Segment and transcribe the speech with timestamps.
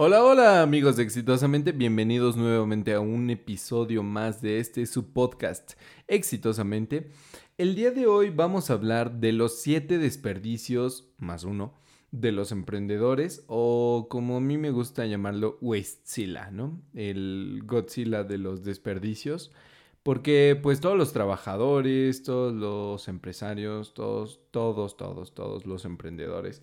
[0.00, 5.72] Hola, hola amigos de Exitosamente, bienvenidos nuevamente a un episodio más de este su podcast
[6.06, 7.10] Exitosamente.
[7.56, 11.74] El día de hoy vamos a hablar de los siete desperdicios, más uno,
[12.12, 16.80] de los emprendedores o como a mí me gusta llamarlo, Wastezilla, ¿no?
[16.94, 19.50] El Godzilla de los desperdicios.
[20.04, 26.62] Porque pues todos los trabajadores, todos los empresarios, todos, todos, todos, todos los emprendedores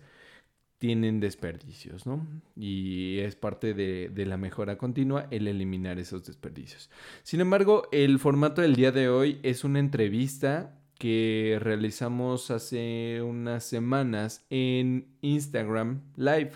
[0.78, 2.26] tienen desperdicios, ¿no?
[2.54, 6.90] Y es parte de, la mejora continua el eliminar esos desperdicios.
[7.22, 13.64] Sin embargo, el formato del día de hoy es una entrevista que realizamos hace unas
[13.64, 16.52] semanas en Instagram Live.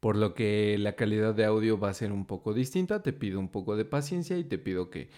[0.00, 3.02] Por lo que la calidad de audio va a ser un poco distinta.
[3.02, 5.08] Te pido un poco de paciencia y te pido que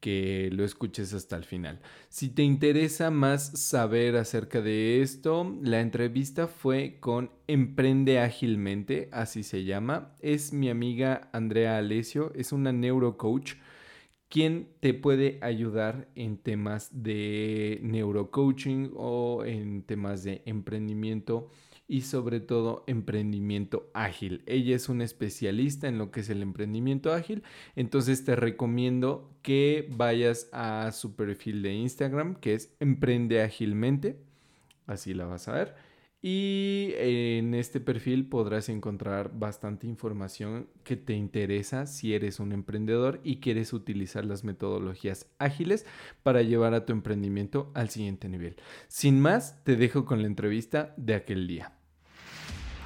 [0.00, 1.80] que lo escuches hasta el final.
[2.08, 9.42] Si te interesa más saber acerca de esto, la entrevista fue con Emprende Ágilmente, así
[9.42, 10.14] se llama.
[10.20, 13.54] Es mi amiga Andrea Alesio, es una neurocoach
[14.28, 21.48] quien te puede ayudar en temas de neurocoaching o en temas de emprendimiento
[21.88, 24.42] y sobre todo emprendimiento ágil.
[24.46, 27.42] Ella es una especialista en lo que es el emprendimiento ágil,
[27.74, 34.20] entonces te recomiendo que vayas a su perfil de Instagram que es Emprende Ágilmente,
[34.86, 35.88] así la vas a ver.
[36.20, 43.20] Y en este perfil podrás encontrar bastante información que te interesa si eres un emprendedor
[43.22, 45.86] y quieres utilizar las metodologías ágiles
[46.24, 48.56] para llevar a tu emprendimiento al siguiente nivel.
[48.88, 51.77] Sin más, te dejo con la entrevista de aquel día.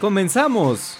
[0.00, 0.98] ¡comenzamos!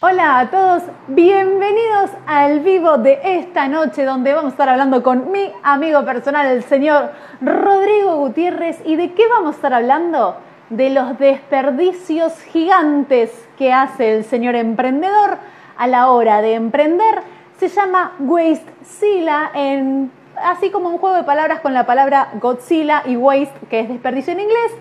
[0.00, 5.30] Hola a todos, bienvenidos al vivo de esta noche donde vamos a estar hablando con
[5.30, 8.80] mi amigo personal, el señor Rodrigo Gutiérrez.
[8.84, 10.36] ¿Y de qué vamos a estar hablando?
[10.70, 15.38] De los desperdicios gigantes que hace el señor emprendedor
[15.78, 17.22] a la hora de emprender.
[17.60, 20.10] Se llama Waste Sila en
[20.44, 24.32] así como un juego de palabras con la palabra Godzilla y waste, que es desperdicio
[24.32, 24.72] en inglés,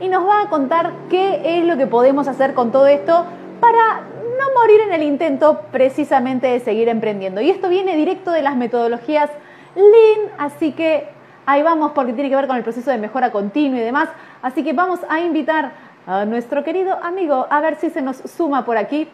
[0.00, 3.26] y nos va a contar qué es lo que podemos hacer con todo esto
[3.60, 4.00] para
[4.38, 7.40] no morir en el intento precisamente de seguir emprendiendo.
[7.40, 9.30] Y esto viene directo de las metodologías
[9.74, 11.08] Lean, así que
[11.46, 14.08] ahí vamos porque tiene que ver con el proceso de mejora continua y demás.
[14.42, 15.72] Así que vamos a invitar
[16.06, 19.08] a nuestro querido amigo a ver si se nos suma por aquí.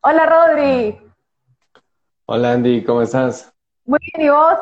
[0.00, 0.98] Hola Rodri.
[2.26, 3.52] Hola Andy, ¿cómo estás?
[3.84, 4.58] Muy bien, ¿y vos?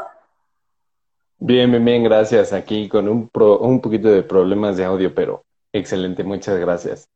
[1.47, 2.55] Bien, bien, bien, gracias.
[2.55, 5.45] Aquí con un, un poquito de problemas de audio, pero
[5.75, 7.07] excelente, muchas gracias.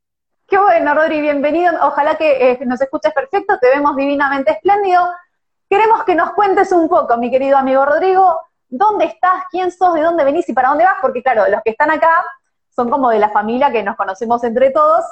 [0.47, 1.73] Qué bueno, Rodri, bienvenido.
[1.81, 5.01] Ojalá que eh, nos escuches perfecto, te vemos divinamente espléndido.
[5.71, 8.39] Queremos que nos cuentes un poco, mi querido amigo Rodrigo,
[8.69, 11.71] dónde estás, quién sos, de dónde venís y para dónde vas, porque claro, los que
[11.71, 12.23] están acá
[12.69, 15.07] son como de la familia que nos conocemos entre todos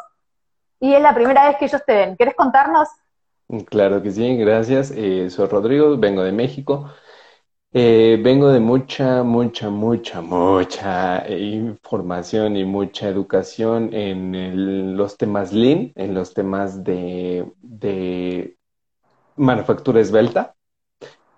[0.78, 2.16] y es la primera vez que ellos te ven.
[2.18, 2.86] ¿Querés contarnos?
[3.70, 4.92] Claro que sí, gracias.
[4.94, 6.90] Eh, soy Rodrigo, vengo de México.
[7.78, 15.92] Eh, vengo de mucha, mucha, mucha, mucha información y mucha educación en los temas Lean,
[15.94, 17.44] en los temas de,
[19.36, 20.54] manufactura esbelta.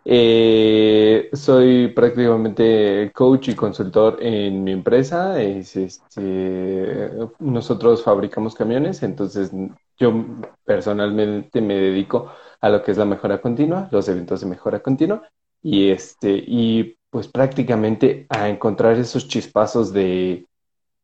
[0.04, 5.42] Eh, soy prácticamente coach y consultor en mi empresa.
[5.42, 7.10] este,
[7.40, 9.50] nosotros fabricamos camiones, entonces
[9.98, 10.24] yo
[10.64, 15.28] personalmente me dedico a lo que es la mejora continua, los eventos de mejora continua
[15.62, 20.46] y este, y pues prácticamente a encontrar esos chispazos de,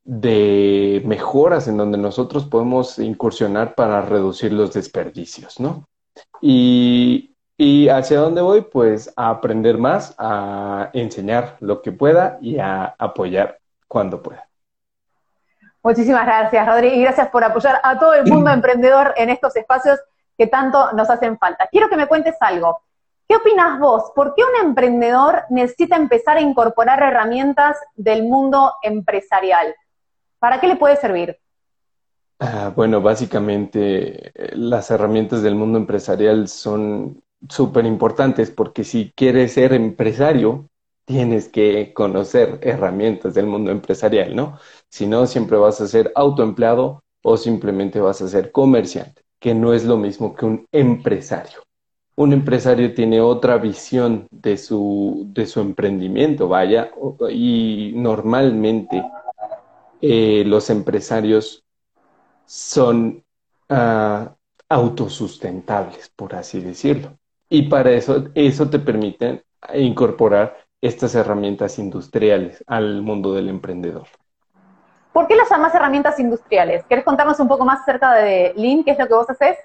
[0.05, 5.87] de mejoras en donde nosotros podemos incursionar para reducir los desperdicios, ¿no?
[6.41, 12.59] Y, y hacia dónde voy, pues a aprender más, a enseñar lo que pueda y
[12.59, 13.59] a apoyar
[13.89, 14.47] cuando pueda.
[15.83, 20.01] Muchísimas gracias, Rodri, y gracias por apoyar a todo el mundo emprendedor en estos espacios
[20.37, 21.69] que tanto nos hacen falta.
[21.71, 22.81] Quiero que me cuentes algo.
[23.27, 24.13] ¿Qué opinas vos?
[24.15, 29.75] ¿Por qué un emprendedor necesita empezar a incorporar herramientas del mundo empresarial?
[30.39, 31.39] ¿Para qué le puede servir?
[32.39, 39.53] Ah, bueno, básicamente eh, las herramientas del mundo empresarial son súper importantes porque si quieres
[39.55, 40.69] ser empresario,
[41.07, 44.59] tienes que conocer herramientas del mundo empresarial, ¿no?
[44.91, 49.73] Si no, siempre vas a ser autoempleado o simplemente vas a ser comerciante, que no
[49.73, 51.64] es lo mismo que un empresario.
[52.17, 56.91] Un empresario tiene otra visión de su, de su emprendimiento, vaya,
[57.31, 59.03] y normalmente
[60.01, 61.65] eh, los empresarios
[62.47, 63.25] son
[63.69, 64.33] ah,
[64.69, 67.19] autosustentables, por así decirlo.
[67.49, 69.45] Y para eso, eso te permite
[69.75, 74.07] incorporar estas herramientas industriales al mundo del emprendedor.
[75.13, 76.85] ¿Por qué las llamas herramientas industriales?
[76.87, 78.85] ¿Quieres contarnos un poco más acerca de Lean?
[78.85, 79.57] ¿Qué es lo que vos haces?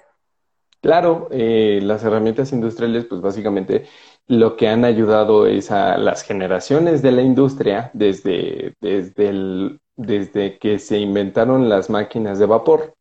[0.80, 3.84] Claro, eh, las herramientas industriales, pues básicamente
[4.26, 10.98] lo que han ayudado es a las generaciones de la industria desde, desde, que se
[10.98, 12.94] inventaron las máquinas de vapor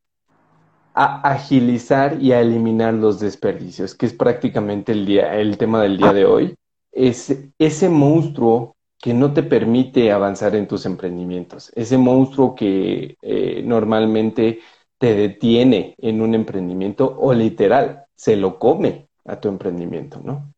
[0.93, 5.97] a agilizar y a eliminar los desperdicios, que es prácticamente el, día, el tema del
[5.97, 6.55] día de hoy.
[6.91, 13.61] Es ese monstruo que no te permite avanzar en tus emprendimientos, ese monstruo que eh,
[13.63, 14.59] normalmente
[14.99, 20.53] te detiene en un emprendimiento o literal se lo come a tu emprendimiento, ¿no?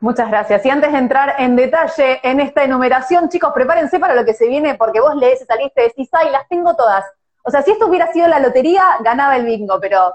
[0.00, 0.64] Muchas gracias.
[0.64, 4.48] Y antes de entrar en detalle en esta enumeración, chicos, prepárense para lo que se
[4.48, 7.04] viene, porque vos lees y decís, ay, las tengo todas.
[7.44, 10.12] O sea, si esto hubiera sido la lotería, ganaba el bingo, pero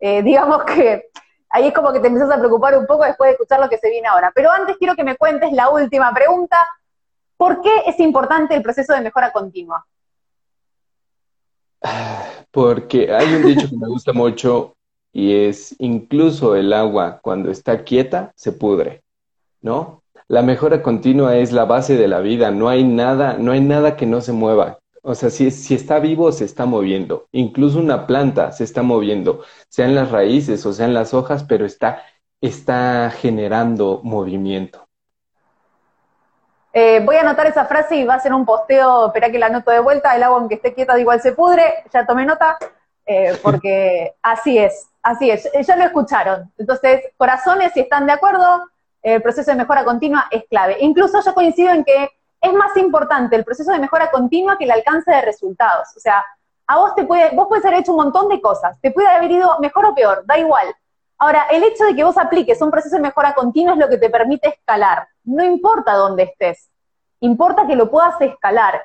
[0.00, 1.10] eh, digamos que
[1.50, 3.78] ahí es como que te empiezas a preocupar un poco después de escuchar lo que
[3.78, 4.32] se viene ahora.
[4.34, 6.56] Pero antes quiero que me cuentes la última pregunta.
[7.36, 9.86] ¿Por qué es importante el proceso de mejora continua?
[12.50, 14.76] Porque hay un dicho que me gusta mucho
[15.12, 19.02] y es incluso el agua cuando está quieta se pudre,
[19.60, 20.02] ¿no?
[20.28, 23.96] La mejora continua es la base de la vida, no hay nada, no hay nada
[23.96, 24.78] que no se mueva.
[25.02, 27.28] O sea, si, si está vivo, se está moviendo.
[27.30, 32.02] Incluso una planta se está moviendo, sean las raíces o sean las hojas, pero está,
[32.40, 34.85] está generando movimiento.
[36.78, 39.46] Eh, voy a anotar esa frase y va a ser un posteo, espera que la
[39.46, 42.58] anoto de vuelta, el agua aunque esté quieta igual se pudre, ya tomé nota,
[43.06, 46.52] eh, porque así es, así es, ya lo escucharon.
[46.58, 48.68] Entonces, corazones, si están de acuerdo,
[49.02, 50.76] el proceso de mejora continua es clave.
[50.80, 52.10] Incluso yo coincido en que
[52.42, 55.96] es más importante el proceso de mejora continua que el alcance de resultados.
[55.96, 56.22] O sea,
[56.66, 59.30] a vos te puede, vos puedes haber hecho un montón de cosas, te puede haber
[59.30, 60.66] ido mejor o peor, da igual.
[61.16, 63.96] Ahora, el hecho de que vos apliques un proceso de mejora continua es lo que
[63.96, 65.08] te permite escalar.
[65.26, 66.70] No importa dónde estés,
[67.20, 68.82] importa que lo puedas escalar.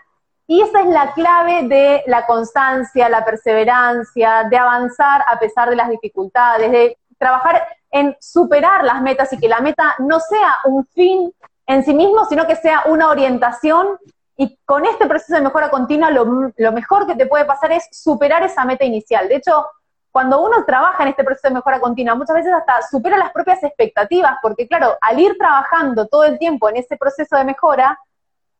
[0.47, 5.77] Y esa es la clave de la constancia, la perseverancia, de avanzar a pesar de
[5.77, 10.85] las dificultades, de trabajar en superar las metas y que la meta no sea un
[10.87, 11.31] fin
[11.67, 13.97] en sí mismo, sino que sea una orientación.
[14.35, 16.25] Y con este proceso de mejora continua, lo,
[16.71, 19.27] mejor que te puede pasar es superar esa meta inicial.
[19.29, 19.67] De hecho,
[20.11, 23.63] cuando uno trabaja en este proceso de mejora continua, muchas veces hasta supera las propias
[23.63, 27.97] expectativas, porque claro, al ir trabajando todo el tiempo en ese proceso de mejora,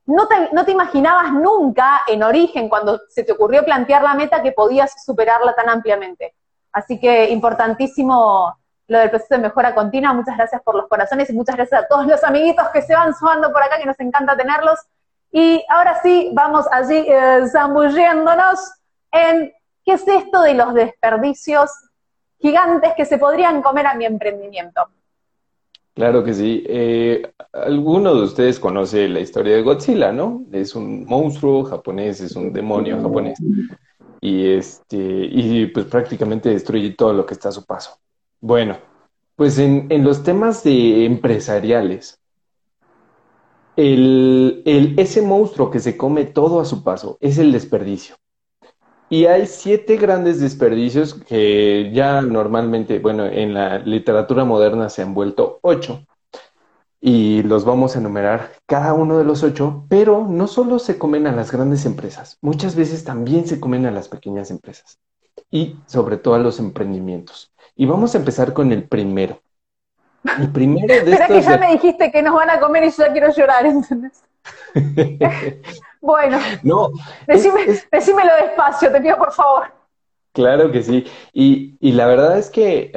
[0.06, 4.42] no te, no te imaginabas nunca en origen, cuando se te ocurrió plantear la meta,
[4.42, 6.34] que podías superarla tan ampliamente.
[6.72, 8.56] Así que importantísimo
[8.88, 10.14] lo del proceso de mejora continua.
[10.14, 13.14] Muchas gracias por los corazones y muchas gracias a todos los amiguitos que se van
[13.14, 14.80] sumando por acá, que nos encanta tenerlos.
[15.32, 17.46] Y ahora sí, vamos allí eh,
[19.12, 19.54] en
[19.86, 21.72] ¿Qué es esto de los desperdicios
[22.40, 24.88] gigantes que se podrían comer a mi emprendimiento?
[25.94, 26.64] Claro que sí.
[26.68, 30.46] Eh, alguno de ustedes conoce la historia de Godzilla, ¿no?
[30.52, 33.40] Es un monstruo japonés, es un demonio japonés.
[34.22, 37.98] Y este, y pues prácticamente destruye todo lo que está a su paso.
[38.40, 38.78] Bueno,
[39.36, 42.20] pues en, los temas de empresariales,
[43.76, 44.64] el,
[44.98, 48.16] ese monstruo que se come todo a su paso es el desperdicio.
[49.12, 55.14] Y hay siete grandes desperdicios que ya normalmente, bueno, en la literatura moderna se han
[55.14, 56.06] vuelto ocho.
[57.02, 61.28] Y los vamos a enumerar cada uno de los ocho, pero no solo se comen
[61.28, 64.98] a las grandes empresas, muchas veces también se comen a las pequeñas empresas
[65.50, 67.52] y sobre todo a los emprendimientos.
[67.76, 69.42] Y vamos a empezar con el primero.
[70.40, 73.04] El primero de Espera que ya me dijiste que nos van a comer y yo
[73.06, 74.24] ya quiero llorar, ¿entendés?
[76.02, 76.92] Bueno, no,
[77.28, 79.72] decime, decímelo despacio, te pido por favor.
[80.34, 81.06] Claro que sí.
[81.32, 82.92] Y, la verdad es que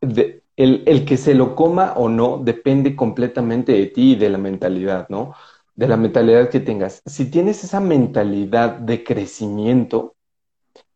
[0.00, 0.42] el,
[0.86, 5.08] el, que se lo coma o no depende completamente de ti y de la mentalidad,
[5.08, 5.34] ¿no?
[5.74, 7.02] De la mentalidad que tengas.
[7.06, 10.14] Si tienes esa mentalidad de crecimiento,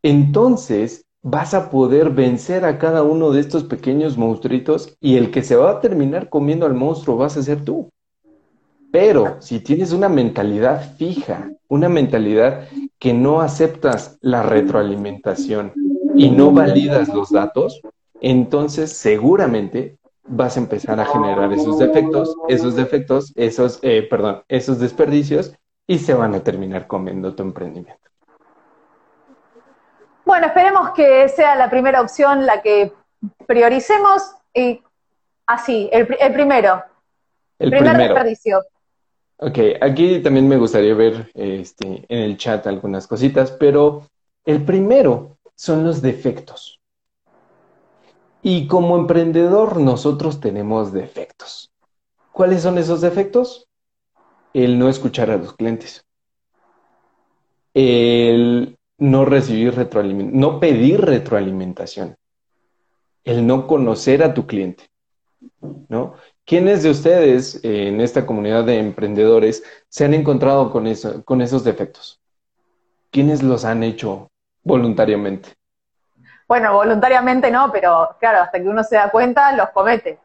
[0.02, 5.42] entonces vas a poder vencer a cada uno de estos pequeños monstruitos y el que
[5.42, 7.90] se va a terminar comiendo al monstruo vas a ser tú.
[8.92, 12.68] Pero si tienes una mentalidad fija, una mentalidad
[12.98, 15.72] que no aceptas la retroalimentación
[16.14, 17.80] y no validas los datos,
[18.20, 24.78] entonces seguramente vas a empezar a generar esos defectos, esos defectos, esos, eh, perdón, esos
[24.78, 25.54] desperdicios
[25.86, 28.10] y se van a terminar comiendo tu emprendimiento.
[30.24, 32.92] Bueno, esperemos que sea la primera opción la que
[33.46, 34.82] prioricemos y
[35.46, 36.84] así, el, primero.
[37.58, 38.62] El primer desperdicio.
[39.42, 44.02] Ok, aquí también me gustaría ver este, en el chat algunas cositas, pero
[44.44, 46.78] el primero son los defectos.
[48.42, 51.70] Y como emprendedor nosotros tenemos defectos.
[52.32, 53.66] ¿Cuáles son esos defectos?
[54.52, 56.04] El no escuchar a los clientes.
[57.72, 62.16] El no recibir retroalimentación, no pedir retroalimentación.
[63.24, 64.90] El no conocer a tu cliente.
[65.88, 66.14] ¿No?
[66.50, 71.62] ¿Quiénes de ustedes en esta comunidad de emprendedores se han encontrado con, eso, con esos
[71.62, 72.20] defectos?
[73.12, 74.32] ¿Quiénes los han hecho
[74.64, 75.50] voluntariamente?
[76.48, 80.18] Bueno, voluntariamente no, pero claro, hasta que uno se da cuenta, los comete.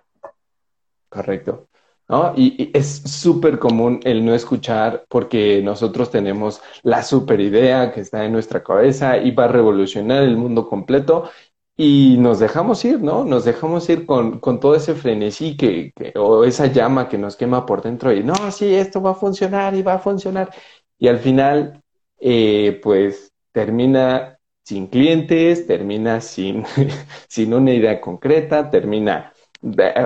[1.10, 1.68] Correcto.
[2.08, 2.34] ¿No?
[2.36, 8.26] Y, es súper común el no escuchar porque nosotros tenemos la super idea que está
[8.26, 11.30] en nuestra cabeza y va a revolucionar el mundo completo
[11.78, 13.26] y nos dejamos ir, ¿no?
[13.26, 17.82] Nos dejamos ir con, todo ese frenesí que, o esa llama que nos quema por
[17.82, 20.54] dentro y no, sí, esto va a funcionar y va a funcionar.
[20.98, 21.82] Y al final,
[22.20, 26.64] eh, pues termina sin clientes, termina sin,
[27.28, 29.34] sin una idea concreta, termina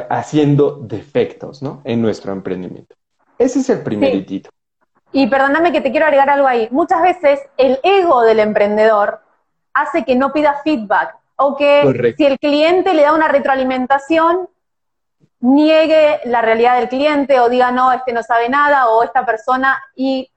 [0.10, 1.82] haciendo defectos, ¿no?
[1.84, 2.96] En nuestro emprendimiento.
[3.38, 4.26] Ese es el primer
[5.12, 6.68] Y perdóname que te quiero agregar algo ahí.
[6.72, 9.20] Muchas veces el ego del emprendedor
[9.74, 14.50] hace que no pida feedback o que si el cliente le da una retroalimentación,
[15.40, 19.82] niegue la realidad del cliente o diga, no, este no sabe nada o esta persona.
[19.96, 20.30] Y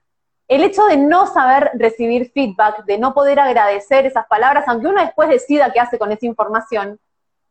[0.47, 5.01] el hecho de no saber recibir feedback, de no poder agradecer esas palabras, aunque uno
[5.01, 6.97] después decida qué hace con esa información,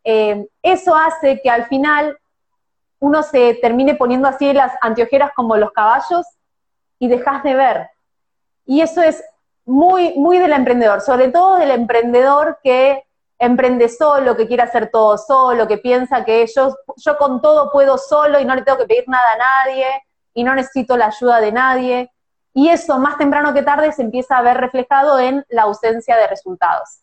[0.02, 2.16] eh, eso hace que al final
[3.00, 6.24] uno se termine poniendo así las anteojeras como los caballos
[6.98, 7.90] y dejas de ver.
[8.64, 9.22] Y eso es
[9.66, 13.04] muy, muy del emprendedor, sobre todo del emprendedor que
[13.42, 17.98] emprende solo, que quiere hacer todo solo, que piensa que yo, yo con todo puedo
[17.98, 19.86] solo y no le tengo que pedir nada a nadie
[20.32, 22.12] y no necesito la ayuda de nadie.
[22.54, 26.28] Y eso más temprano que tarde se empieza a ver reflejado en la ausencia de
[26.28, 27.00] resultados.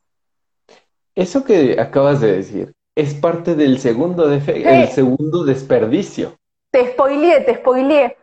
[1.14, 6.38] Eso que acabas de decir es parte del segundo, el segundo desperdicio.
[6.72, 8.18] Te spoileé, te spoileé.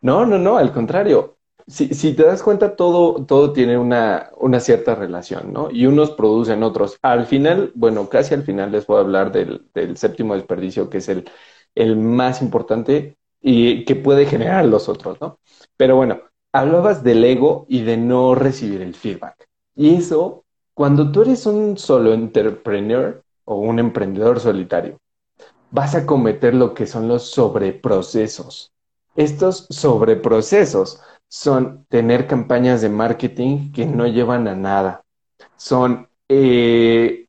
[0.00, 1.36] No, no, no, al contrario
[1.70, 5.70] si, te das cuenta, todo, todo tiene una, cierta relación, ¿no?
[5.70, 6.98] Y unos producen otros.
[7.02, 11.08] Al final, bueno, casi al final les voy a hablar del, séptimo desperdicio, que es
[11.08, 11.30] el,
[11.74, 15.38] el más importante y que puede generar los otros, ¿no?
[15.76, 16.20] Pero bueno,
[16.52, 19.48] hablabas del ego y de no recibir el feedback.
[19.76, 24.98] Y eso, cuando tú eres un solo entrepreneur o un emprendedor solitario,
[25.70, 28.72] vas a cometer lo que son los sobreprocesos.
[29.14, 31.00] Estos sobreprocesos
[31.30, 35.04] son tener campañas de marketing que no llevan a nada.
[35.56, 37.26] Son eh,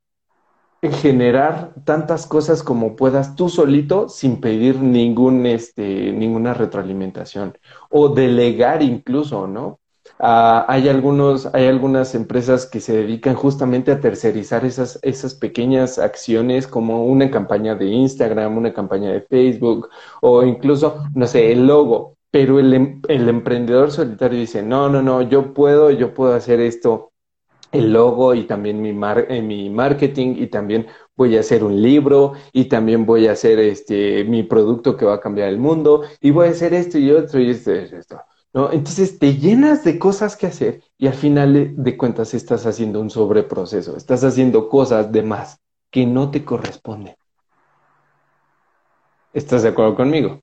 [0.82, 7.56] generar tantas cosas como puedas tú solito sin pedir ningún, este, ninguna retroalimentación
[7.92, 9.80] o delegar incluso, ¿no?
[10.20, 16.00] Ah, hay, algunos, hay algunas empresas que se dedican justamente a tercerizar esas, esas pequeñas
[16.00, 19.90] acciones como una campaña de Instagram, una campaña de Facebook
[20.22, 25.22] o incluso, no sé, el logo pero em, el, emprendedor solitario dice, no, no, no,
[25.22, 27.12] yo puedo, yo puedo hacer esto,
[27.72, 28.90] el logo y también mi,
[29.30, 33.60] eh, mi marketing y también voy a hacer un libro y también voy a hacer
[33.60, 37.12] este, mi producto que va a cambiar el mundo y voy a hacer esto y
[37.12, 38.22] otro y esto y esto.
[38.54, 38.72] ¿no?
[38.72, 43.10] Entonces te llenas de cosas que hacer y al final de cuentas estás haciendo un
[43.10, 47.16] sobreproceso, estás haciendo cosas de más que no te corresponden.
[49.34, 50.42] ¿Estás de acuerdo conmigo?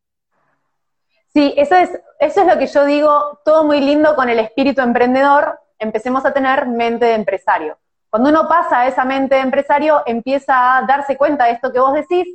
[1.33, 4.81] Sí, eso es, eso es lo que yo digo, todo muy lindo con el espíritu
[4.81, 7.79] emprendedor, empecemos a tener mente de empresario.
[8.11, 11.81] Cuando uno pasa a esa mente de empresario, empieza a darse cuenta de esto que
[11.81, 12.27] vos decís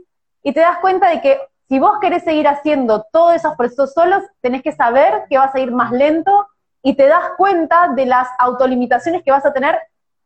[0.43, 4.21] y te das cuenta de que si vos querés seguir haciendo todos esos procesos solos,
[4.41, 6.47] tenés que saber que vas a ir más lento
[6.83, 9.79] y te das cuenta de las autolimitaciones que vas a tener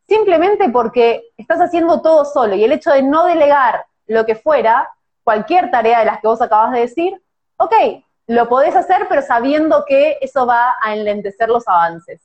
[0.08, 4.90] simplemente porque estás haciendo todo solo y el hecho de no delegar lo que fuera,
[5.24, 7.22] cualquier tarea de las que vos acabas de decir,
[7.58, 7.74] ok,
[8.28, 12.22] lo podés hacer, pero sabiendo que eso va a enlentecer los avances.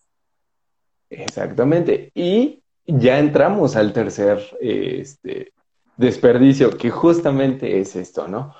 [1.09, 2.11] Exactamente.
[2.14, 5.52] Y ya entramos al tercer este,
[5.97, 8.54] desperdicio, que justamente es esto, ¿no?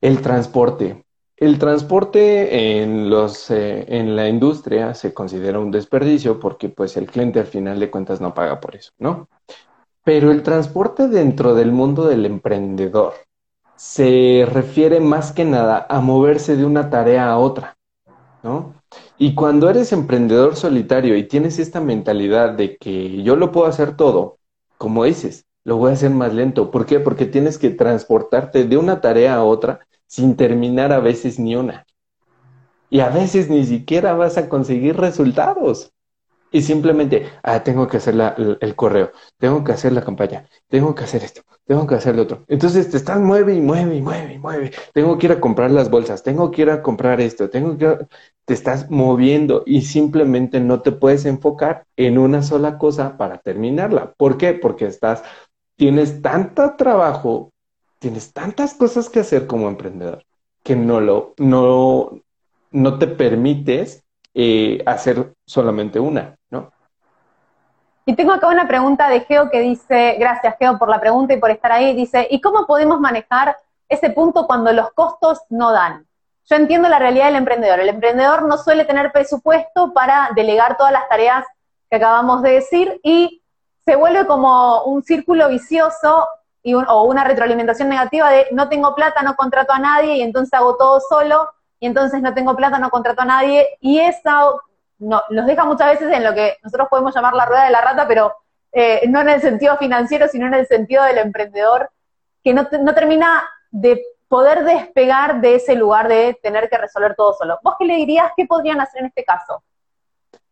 [0.00, 1.04] El transporte.
[1.36, 7.06] El transporte en, los, eh, en la industria se considera un desperdicio porque pues el
[7.06, 9.28] cliente al final de cuentas no paga por eso, ¿no?
[10.02, 13.12] Pero el transporte dentro del mundo del emprendedor
[13.76, 17.76] se refiere más que nada a moverse de una tarea a otra,
[18.42, 18.74] ¿no?
[19.18, 23.96] Y cuando eres emprendedor solitario y tienes esta mentalidad de que yo lo puedo hacer
[23.96, 24.38] todo,
[24.78, 26.70] como dices, lo voy a hacer más lento.
[26.70, 27.00] ¿Por qué?
[27.00, 31.86] Porque tienes que transportarte de una tarea a otra sin terminar a veces ni una.
[32.88, 35.92] Y a veces ni siquiera vas a conseguir resultados.
[36.52, 38.14] Y simplemente, ah, tengo que hacer
[38.60, 42.22] el, correo, tengo que hacer la campaña, tengo que hacer esto, tengo que hacer lo
[42.22, 42.44] otro.
[42.48, 44.72] Entonces te estás mueve y mueve y mueve y mueve.
[44.92, 47.98] Tengo que ir a comprar las bolsas, tengo que ir a comprar esto, tengo que...
[48.44, 54.12] Te estás moviendo y simplemente no te puedes enfocar en una sola cosa para terminarla.
[54.16, 54.52] ¿Por qué?
[54.52, 55.24] Porque estás,
[55.74, 57.50] tienes tanto trabajo,
[57.98, 60.22] tienes tantas cosas que hacer como emprendedor
[60.66, 62.20] que no lo, no,
[62.72, 64.02] no te permites
[64.38, 66.70] eh, hacer solamente una, ¿no?
[68.04, 71.40] Y tengo acá una pregunta de Geo que dice, gracias Geo por la pregunta y
[71.40, 73.56] por estar ahí, dice, ¿y cómo podemos manejar
[73.88, 76.06] ese punto cuando los costos no dan?
[76.44, 77.80] Yo entiendo la realidad del emprendedor.
[77.80, 81.46] El emprendedor no suele tener presupuesto para delegar todas las tareas
[81.88, 83.42] que acabamos de decir y
[83.86, 86.28] se vuelve como un círculo vicioso
[86.62, 90.52] y o una retroalimentación negativa de no tengo plata, no contrato a nadie y entonces
[90.52, 91.48] hago todo solo
[91.80, 94.62] y entonces no tengo plata, no contrato a nadie, y eso
[94.98, 97.80] no, nos deja muchas veces en lo que nosotros podemos llamar la rueda de la
[97.80, 98.34] rata, pero
[98.72, 101.90] eh, no en el sentido financiero, sino en el sentido del emprendedor,
[102.42, 107.34] que no, no termina de poder despegar de ese lugar de tener que resolver todo
[107.34, 107.58] solo.
[107.62, 108.32] ¿Vos qué le dirías?
[108.36, 109.62] ¿Qué podrían hacer en este caso?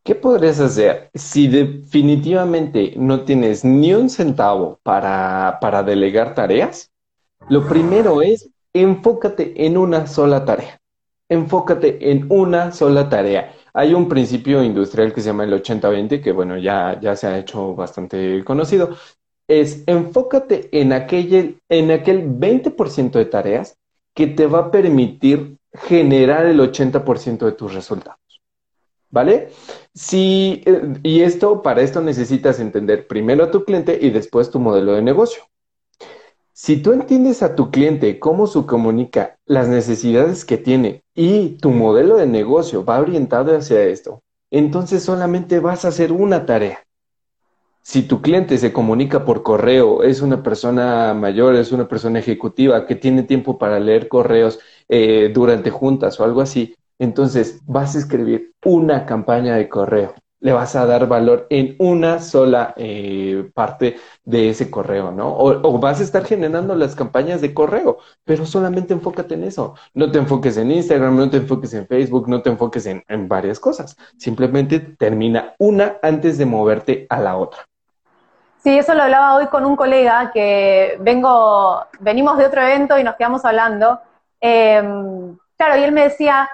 [0.03, 6.91] ¿Qué podrías hacer si definitivamente no tienes ni un centavo para, para delegar tareas?
[7.49, 10.79] Lo primero es enfócate en una sola tarea
[11.35, 13.55] enfócate en una sola tarea.
[13.73, 17.39] Hay un principio industrial que se llama el 80-20, que bueno, ya, ya se ha
[17.39, 18.97] hecho bastante conocido.
[19.49, 23.77] Es enfócate en aquel, en aquel 20% de tareas
[24.15, 28.19] que te va a permitir generar el 80% de tus resultados.
[29.11, 29.49] ¿Vale?
[29.93, 34.59] Sí, eh, y esto, para esto necesitas entender primero a tu cliente y después tu
[34.59, 35.45] modelo de negocio.
[36.57, 41.73] Si tú entiendes a tu cliente cómo su comunica las necesidades que tiene y tu
[41.73, 46.79] modelo de negocio va orientado hacia esto, entonces solamente vas a hacer una tarea.
[47.83, 52.87] Si tu cliente se comunica por correo, es una persona mayor, es una persona ejecutiva
[52.87, 57.99] que tiene tiempo para leer correos eh, durante juntas o algo así, entonces vas a
[57.99, 63.97] escribir una campaña de correo le vas a dar valor en una sola eh, parte
[64.25, 65.35] de ese correo, ¿no?
[65.35, 69.75] O, vas a estar generando las campañas de correo, pero solamente enfócate en eso.
[69.95, 73.27] No te enfoques en Instagram, no te enfoques en Facebook, no te enfoques en, en
[73.27, 73.97] varias cosas.
[74.19, 77.65] Simplemente termina una antes de moverte a la otra.
[78.63, 83.03] Sí, eso lo hablaba hoy con un colega que vengo, venimos de otro evento y
[83.03, 83.99] nos quedamos hablando.
[84.43, 86.51] Em, claro, y él me decía,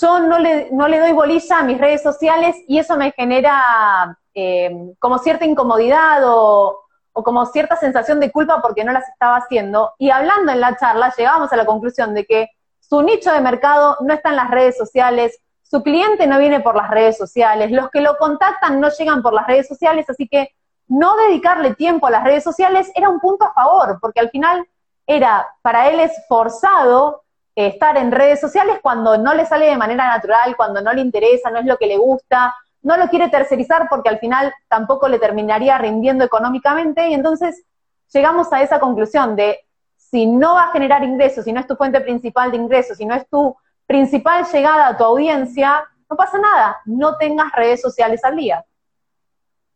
[0.00, 4.18] yo no le, no le doy bolilla a mis redes sociales y eso me genera
[4.34, 6.80] eh, como cierta incomodidad o,
[7.12, 9.92] o, como cierta sensación de culpa porque no las estaba haciendo.
[9.98, 12.48] Y hablando en la charla, llegamos a la conclusión de que
[12.80, 16.76] su nicho de mercado no está en las redes sociales, su cliente no viene por
[16.76, 20.50] las redes sociales, los que lo contactan no llegan por las redes sociales, así que
[20.86, 24.68] no dedicarle tiempo a las redes sociales era un punto a favor, porque al final
[25.06, 27.23] era, para él es forzado
[27.54, 31.50] estar en redes sociales cuando no le sale de manera natural, cuando no le interesa,
[31.50, 35.18] no es lo que le gusta, no lo quiere tercerizar porque al final tampoco le
[35.18, 37.08] terminaría rindiendo económicamente.
[37.08, 37.64] Y entonces
[38.12, 39.60] llegamos a esa conclusión de
[39.96, 43.06] si no va a generar ingresos, si no es tu fuente principal de ingresos, si
[43.06, 48.22] no es tu principal llegada a tu audiencia, no pasa nada, no tengas redes sociales
[48.24, 48.64] al día.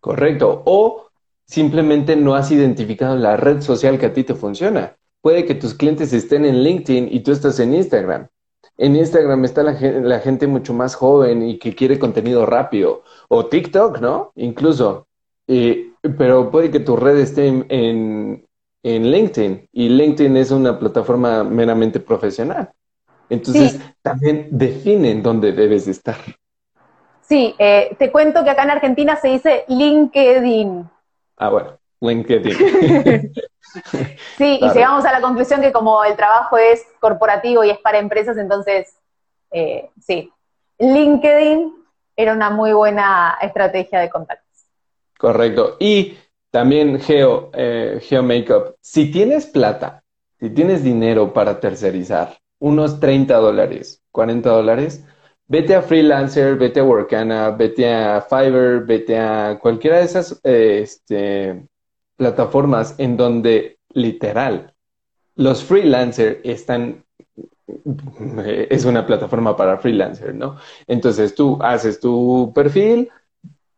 [0.01, 1.09] Correcto, o
[1.45, 5.75] simplemente no has identificado la red social que a ti te funciona puede que tus
[5.75, 8.29] clientes estén en LinkedIn y tú estás en Instagram.
[8.77, 13.03] En Instagram está la, gente mucho más joven y que quiere contenido rápido.
[13.29, 14.33] O TikTok, ¿no?
[14.37, 15.07] Incluso.
[15.47, 18.45] pero puede que tu red esté en,
[18.85, 22.71] LinkedIn y LinkedIn es una plataforma meramente profesional.
[23.29, 26.17] Entonces, también definen dónde debes estar.
[27.21, 30.89] Sí, eh, te cuento que acá en Argentina se dice LinkedIn.
[31.37, 33.33] Ah, bueno, LinkedIn.
[34.39, 37.99] Sí, y llegamos a la conclusión que como el trabajo es corporativo y es para
[37.99, 38.95] empresas, entonces,
[39.51, 40.33] eh, sí,
[40.79, 41.75] LinkedIn
[42.17, 44.49] era una muy buena estrategia de contactos.
[45.19, 45.77] Correcto.
[45.79, 46.17] Y
[46.51, 50.03] también Geo, eh, Geo Makeup, si tienes plata,
[50.41, 55.05] si tienes dinero para tercerizar, unos 30 dólares, 40 dólares,
[55.47, 60.81] vete a Freelancer, vete a Workana, vete a Fiverr, vete a cualquiera de esas eh,
[60.83, 61.69] este,
[62.19, 64.75] plataformas en donde literal
[65.37, 67.05] los freelancers están
[68.71, 70.57] es una plataforma para freelancers, ¿no?
[70.87, 73.11] Entonces tú haces tu perfil,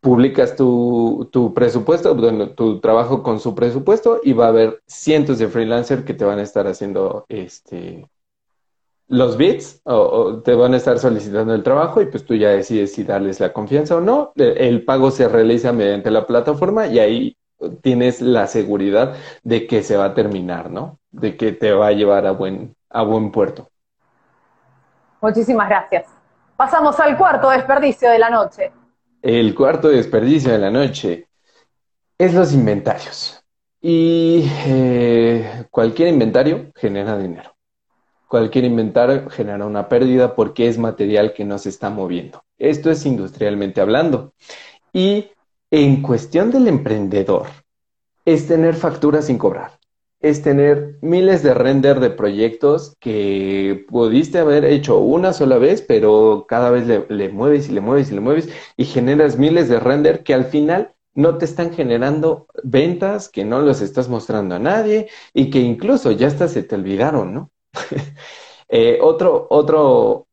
[0.01, 2.17] publicas tu, tu presupuesto,
[2.55, 6.39] tu trabajo con su presupuesto y va a haber cientos de freelancers que te van
[6.39, 8.09] a estar haciendo este
[9.09, 12.93] los bits o, te van a estar solicitando el trabajo y pues tú ya decides
[12.93, 14.33] si darles la confianza o no.
[14.37, 17.37] El pago se realiza mediante la plataforma y ahí
[17.83, 20.99] tienes la seguridad de que se va a terminar, ¿no?
[21.11, 23.69] De que te va a llevar a buen, a buen puerto.
[25.21, 26.07] Muchísimas gracias.
[26.57, 28.73] Pasamos al cuarto desperdicio de la noche.
[29.23, 31.27] El cuarto desperdicio de la noche
[32.19, 33.43] es los inventarios.
[33.83, 37.55] Y eh, cualquier inventario genera dinero.
[38.29, 42.45] Cualquier inventario genera una pérdida porque es material que no se está moviendo.
[42.59, 44.33] Esto es industrialmente hablando.
[44.93, 45.31] Y
[45.71, 47.47] en cuestión del emprendedor,
[48.25, 49.81] es tener facturas sin cobrar
[50.21, 56.45] es tener miles de render de proyectos que pudiste haber hecho una sola vez, pero
[56.47, 60.23] cada vez le, mueves y le mueves y le mueves y generas miles de render
[60.23, 65.09] que al final no te están generando ventas, que no los estás mostrando a nadie
[65.33, 67.51] y que incluso ya hasta se te olvidaron, ¿no?
[68.73, 70.29] Eh, otro, otro,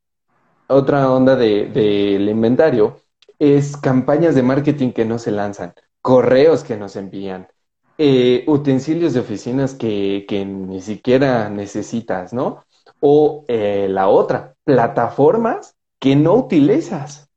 [0.68, 2.98] otra onda del de, inventario
[3.40, 7.48] es campañas de marketing que no se lanzan, correos que nos envían,
[7.98, 12.64] eh, utensilios de oficinas que, que, ni siquiera necesitas, ¿no?
[13.00, 17.28] O eh, la otra, plataformas que no utilizas.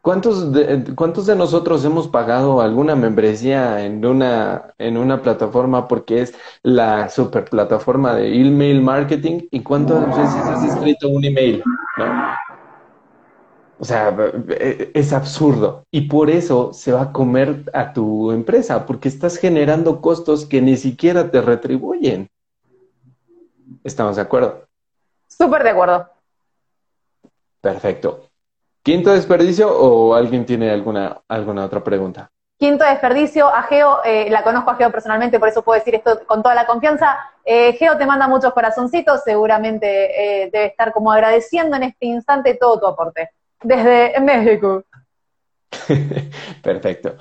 [0.00, 6.22] ¿Cuántos de, ¿Cuántos de nosotros hemos pagado alguna membresía en una, en una plataforma porque
[6.22, 9.42] es la super plataforma de email marketing?
[9.50, 11.62] ¿Y cuántas veces has escrito un email?
[11.98, 12.04] ¿no?
[13.80, 14.14] O sea,
[14.48, 15.84] e, es absurdo.
[15.90, 20.60] Y por eso se va a comer a tu empresa, porque estás generando costos que
[20.60, 22.28] ni siquiera te retribuyen.
[23.82, 24.66] ¿Estamos de acuerdo?
[25.26, 26.06] Súper de acuerdo.
[27.62, 28.26] Perfecto.
[28.82, 32.30] ¿Quinto desperdicio o alguien tiene alguna, alguna otra pregunta?
[32.58, 36.20] Quinto desperdicio, a Geo, eh, la conozco a Geo personalmente, por eso puedo decir esto
[36.26, 37.18] con toda la confianza.
[37.46, 42.54] Eh, Geo te manda muchos corazoncitos, seguramente eh, debe estar como agradeciendo en este instante
[42.54, 43.30] todo tu aporte
[43.62, 44.84] desde México.
[46.62, 47.16] Perfecto.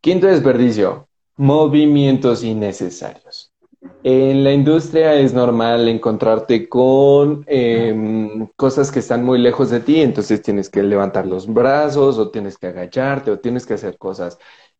[0.00, 3.52] Quinto desperdicio, movimientos innecesarios.
[4.04, 10.00] En la industria es normal encontrarte con em, cosas que están muy lejos de ti,
[10.00, 14.38] entonces tienes que levantar los brazos o tienes que agacharte o tienes que hacer cosas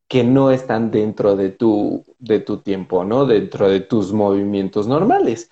[0.08, 3.24] que no están dentro de tu, de tu tiempo, ¿no?
[3.24, 5.50] Dentro de tus movimientos normales.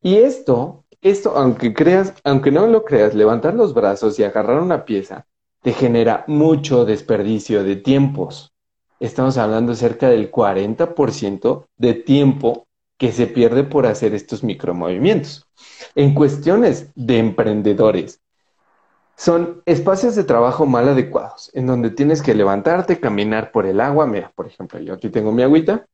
[0.00, 4.84] Y esto esto, aunque creas, aunque no lo creas, levantar los brazos y agarrar una
[4.84, 5.26] pieza
[5.62, 8.52] te genera mucho desperdicio de tiempos.
[9.00, 12.66] Estamos hablando cerca del 40% de tiempo
[12.98, 15.46] que se pierde por hacer estos micromovimientos.
[15.94, 18.20] En cuestiones de emprendedores,
[19.16, 24.06] son espacios de trabajo mal adecuados, en donde tienes que levantarte, caminar por el agua.
[24.06, 25.86] Mira, por ejemplo, yo aquí tengo mi agüita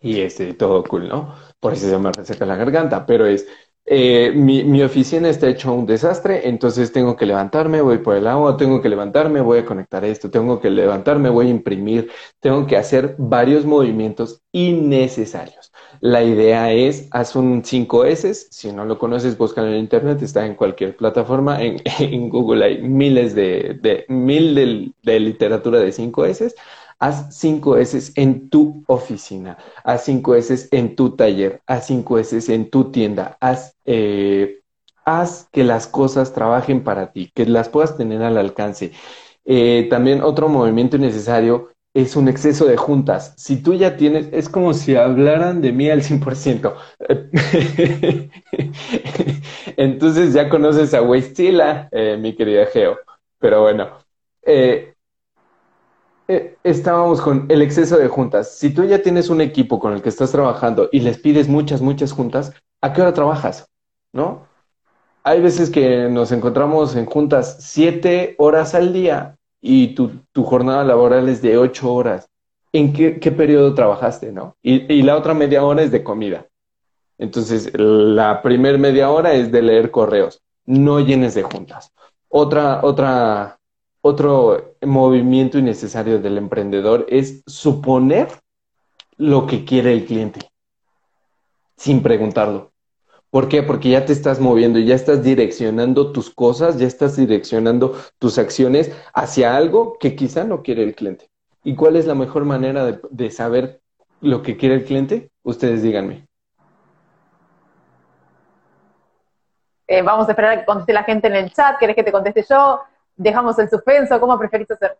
[0.00, 1.34] y este, todo cool, ¿no?
[1.64, 3.46] Por eso se me reseca la garganta, pero es,
[3.86, 8.26] eh, mi, mi, oficina está hecho un desastre, entonces tengo que levantarme, voy por el
[8.26, 12.66] agua, tengo que levantarme, voy a conectar esto, tengo que levantarme, voy a imprimir, tengo
[12.66, 15.72] que hacer varios movimientos innecesarios.
[16.00, 20.56] La idea es, haz un 5S, si no lo conoces, búscalo en internet, está en
[20.56, 26.52] cualquier plataforma, en, en Google hay miles de, de mil de, de literatura de 5S
[26.98, 32.54] Haz 5 S en tu oficina, haz 5 S en tu taller, haz 5 S
[32.54, 34.60] en tu tienda, haz, eh,
[35.04, 38.92] haz que las cosas trabajen para ti, que las puedas tener al alcance.
[39.44, 43.34] Eh, también otro movimiento innecesario es un exceso de juntas.
[43.36, 46.74] Si tú ya tienes, es como si hablaran de mí al 100%.
[49.76, 52.98] Entonces ya conoces a Weistila, eh, mi querida Geo.
[53.38, 53.90] Pero bueno,
[56.26, 58.56] eh, estábamos con el exceso de juntas.
[58.56, 61.82] Si tú ya tienes un equipo con el que estás trabajando y les pides muchas,
[61.82, 63.68] muchas juntas, ¿a qué hora trabajas?
[64.12, 64.46] ¿No?
[65.22, 71.28] Hay veces que nos encontramos en juntas siete horas al día y tu, jornada laboral
[71.28, 72.28] es de ocho horas.
[72.72, 74.56] ¿En qué, periodo trabajaste, no?
[74.62, 76.46] Y, y la otra media hora es de comida.
[77.18, 80.42] Entonces, la primer media hora es de leer correos.
[80.66, 81.92] No llenes de juntas.
[82.28, 83.58] Otra, otra
[84.06, 88.28] otro movimiento innecesario del emprendedor es suponer
[89.16, 90.40] lo que quiere el cliente
[91.74, 92.70] sin preguntarlo.
[93.30, 93.62] ¿Por qué?
[93.62, 98.36] Porque ya te estás moviendo, y ya estás direccionando tus cosas, ya estás direccionando tus
[98.36, 101.30] acciones hacia algo que quizá no quiere el cliente.
[101.62, 103.80] ¿Y cuál es la mejor manera de, saber
[104.20, 105.30] lo que quiere el cliente?
[105.42, 106.28] Ustedes díganme.
[109.86, 111.78] Eh, vamos a esperar a que conteste la gente en el chat.
[111.78, 112.80] ¿Querés que te conteste yo?
[113.16, 114.18] ¿Dejamos el suspenso?
[114.20, 114.96] ¿Cómo preferís hacer?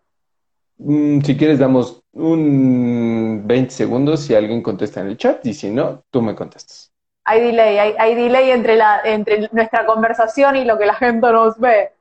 [0.78, 5.70] Mm, si quieres, damos un 20 segundos si alguien contesta en el chat y si
[5.70, 6.92] no, tú me contestas.
[7.24, 11.58] Hay delay, hay, delay entre, la, entre nuestra conversación y lo que la gente nos
[11.58, 11.92] ve.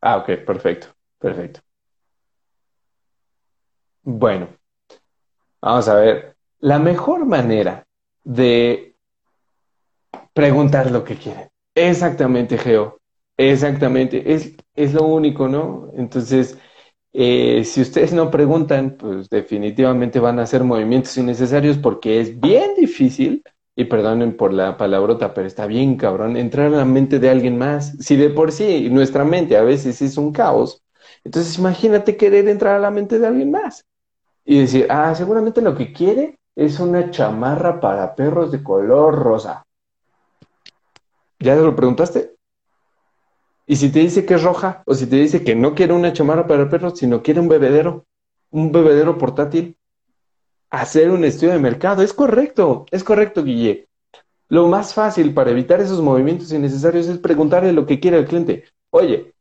[0.00, 0.86] Ah, ok, perfecto,
[1.18, 1.60] perfecto.
[4.02, 4.48] Bueno,
[5.60, 6.36] vamos a ver.
[6.60, 7.86] La mejor manera
[8.22, 8.96] de
[10.32, 11.50] preguntar lo que quieren.
[11.74, 13.00] Exactamente, Geo.
[13.36, 14.32] Exactamente.
[14.32, 15.90] Es, es lo único, ¿no?
[15.94, 16.58] Entonces,
[17.12, 22.74] eh, si ustedes no preguntan, pues definitivamente van a hacer movimientos innecesarios porque es bien
[22.76, 23.42] difícil,
[23.76, 27.58] y perdonen por la palabrota, pero está bien cabrón, entrar a la mente de alguien
[27.58, 27.96] más.
[27.98, 30.82] Si de por sí nuestra mente a veces es un caos,
[31.24, 33.84] entonces imagínate querer entrar a la mente de alguien más
[34.44, 39.64] y decir, ah, seguramente lo que quiere es una chamarra para perros de color rosa.
[41.40, 42.33] ¿Ya te lo preguntaste?
[43.66, 46.12] Y si te dice que es roja, o si te dice que no quiere una
[46.12, 48.04] chamarra para perros, sino quiere un bebedero,
[48.50, 49.76] un bebedero portátil,
[50.70, 52.02] hacer un estudio de mercado.
[52.02, 53.88] Es correcto, es correcto, Guille.
[54.48, 58.64] Lo más fácil para evitar esos movimientos innecesarios es preguntarle lo que quiere el cliente.
[58.90, 59.32] Oye,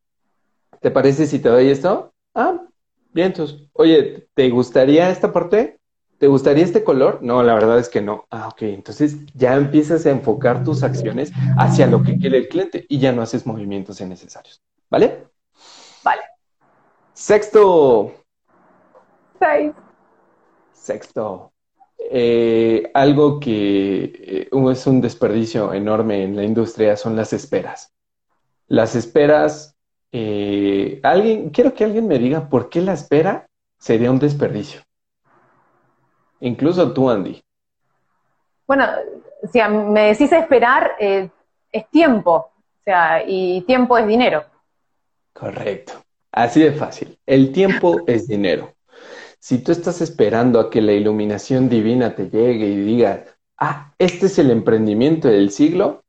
[0.79, 2.13] ¿te parece si te doy esto?
[2.33, 2.61] Ah,
[3.11, 5.79] bien, entonces, oye, ¿te gustaría esta parte?
[6.23, 7.19] ¿Te gustaría este color?
[7.21, 8.27] No, la verdad es que no.
[8.31, 8.61] Ah, ok.
[8.61, 13.11] Entonces ya empiezas a enfocar tus acciones hacia lo que quiere el cliente y ya
[13.11, 14.61] no haces movimientos innecesarios.
[14.89, 15.27] ¿Vale?
[16.01, 16.21] Vale.
[17.11, 18.13] Sexto.
[19.37, 19.73] Seis.
[20.71, 21.51] Sexto.
[22.09, 27.91] Eh, algo que eh, es un desperdicio enorme en la industria son las esperas.
[28.67, 29.75] Las esperas,
[30.13, 33.45] eh, alguien, quiero que alguien me diga por qué la espera
[33.77, 34.83] sería un desperdicio.
[36.43, 37.41] Incluso tú, Andy.
[38.67, 38.85] Bueno,
[39.51, 41.29] si me decís esperar, eh,
[41.71, 42.33] es tiempo.
[42.33, 44.43] O sea, y tiempo es dinero.
[45.31, 45.93] Correcto.
[46.33, 47.17] Así de fácil.
[47.25, 48.73] El tiempo es dinero.
[49.39, 53.21] Si tú estás esperando a que la iluminación divina te llegue y digas,
[53.57, 56.03] ah, este es el emprendimiento del siglo,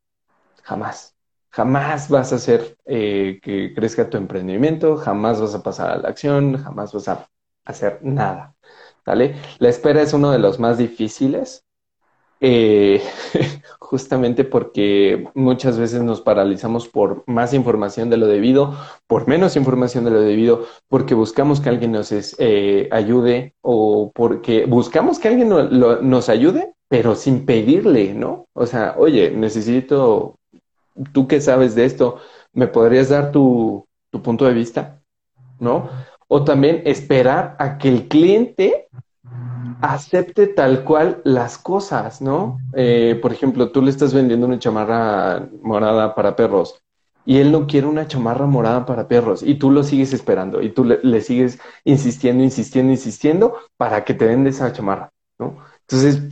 [0.62, 1.14] jamás.
[1.50, 6.08] Jamás vas a hacer eh, que crezca tu emprendimiento, jamás vas a pasar a la
[6.08, 7.28] acción, jamás vas a
[7.64, 8.53] hacer nada.
[9.04, 11.64] La espera es uno de los más difíciles,
[12.40, 13.02] eh,
[13.78, 18.74] justamente porque muchas veces nos paralizamos por más información de lo debido,
[19.06, 24.66] por menos información de lo debido, porque buscamos que alguien nos eh, ayude o porque
[24.66, 28.46] buscamos que alguien nos ayude, pero sin pedirle, ¿no?
[28.52, 30.38] O sea, oye, necesito,
[31.12, 32.18] tú que sabes de esto,
[32.52, 35.00] ¿me podrías dar tu, tu punto de vista?
[35.58, 35.88] ¿No?
[36.28, 38.88] O también esperar a que el cliente
[39.92, 42.58] acepte tal cual las cosas, ¿no?
[42.74, 46.82] Eh, por ejemplo, tú le estás vendiendo una chamarra morada para perros
[47.26, 50.70] y él no quiere una chamarra morada para perros y tú lo sigues esperando y
[50.70, 55.56] tú le, sigues insistiendo, insistiendo, insistiendo para que te venda esa chamarra, ¿no?
[55.82, 56.22] Entonces,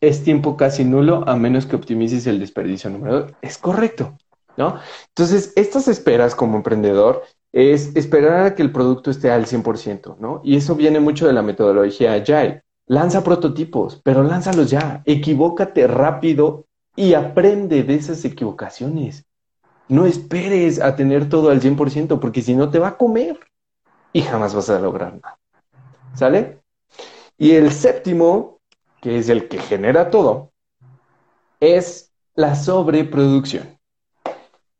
[0.00, 4.16] es tiempo casi nulo a menos que optimices el desperdicio número Es correcto.
[4.56, 4.78] ¿no?
[5.08, 10.40] Entonces, estas esperas como emprendedor es esperar a que el producto esté al 100%, ¿no?
[10.42, 12.62] Y eso viene mucho de la metodología Agile.
[12.86, 15.02] Lanza prototipos, pero lánzalos ya.
[15.04, 19.26] Equivócate rápido y aprende de esas equivocaciones.
[19.88, 23.38] No esperes a tener todo al 100%, porque si no te va a comer
[24.12, 25.38] y jamás vas a lograr nada.
[26.14, 26.60] ¿Sale?
[27.38, 28.60] Y el séptimo,
[29.00, 30.52] que es el que genera todo,
[31.60, 33.78] es la sobreproducción.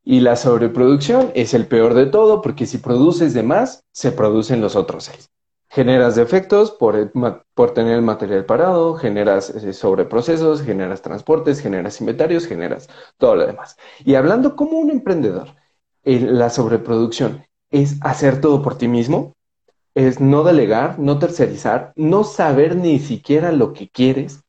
[0.03, 4.61] Y la sobreproducción es el peor de todo porque si produces de más, se producen
[4.61, 5.29] los otros seis.
[5.69, 7.11] Generas defectos por,
[7.55, 13.47] por tener el material parado, generas eh, sobreprocesos, generas transportes, generas inventarios, generas todo lo
[13.47, 13.77] demás.
[14.05, 15.55] Y hablando como un emprendedor,
[16.03, 19.33] la sobreproducción es hacer todo por ti mismo,
[19.95, 24.43] es no delegar, no tercerizar, no saber ni siquiera lo que quieres,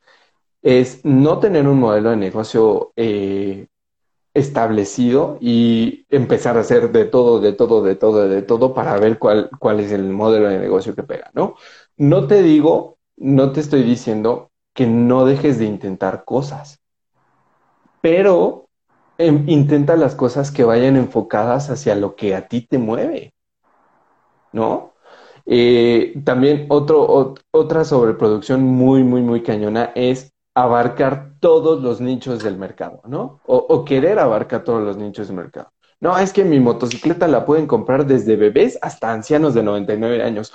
[0.63, 3.69] es no tener un modelo de negocio eh,
[4.35, 9.19] establecido y empezar a hacer de todo, de todo, de todo, de todo para ver
[9.19, 11.55] cuál, cuál es el modelo de negocio que pega, ¿no?
[11.97, 16.81] No te digo, no te estoy diciendo que no dejes de intentar cosas,
[18.01, 18.69] pero
[19.19, 23.33] em, intenta las cosas que vayan enfocadas hacia lo que a ti te mueve,
[24.53, 24.93] ¿no?
[25.47, 32.57] Eh, también otro, otra sobreproducción muy, muy, muy cañona es abarcar todos los nichos del
[32.57, 33.41] mercado, ¿no?
[33.47, 35.73] O, querer abarcar todos los nichos del mercado.
[36.01, 40.53] No, es que mi motocicleta la pueden comprar desde bebés hasta ancianos de 99 años.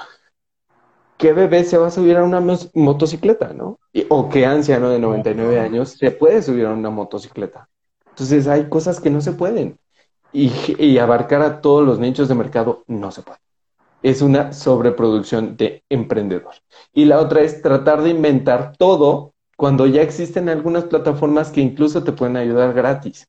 [1.17, 2.41] ¿Qué bebé se va a subir a una
[2.73, 3.77] motocicleta, no?
[4.07, 7.67] o qué anciano de 99 años se puede subir a una motocicleta,
[8.07, 9.77] Entonces hay cosas que no se pueden.
[10.31, 13.39] Y, y abarcar a todos los nichos de mercado no se puede.
[14.01, 16.53] Es una sobreproducción de emprendedor.
[16.93, 22.01] Y la otra es tratar de inventar todo cuando ya existen algunas plataformas que incluso
[22.01, 23.27] te pueden ayudar gratis.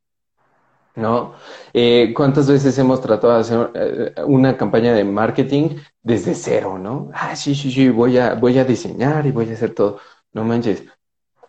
[0.95, 1.35] ¿no?
[1.73, 7.11] Eh, ¿Cuántas veces hemos tratado de hacer eh, una campaña de marketing desde cero, ¿no?
[7.14, 9.99] Ah, sí, sí, sí, voy a, voy a diseñar y voy a hacer todo.
[10.33, 10.85] No manches,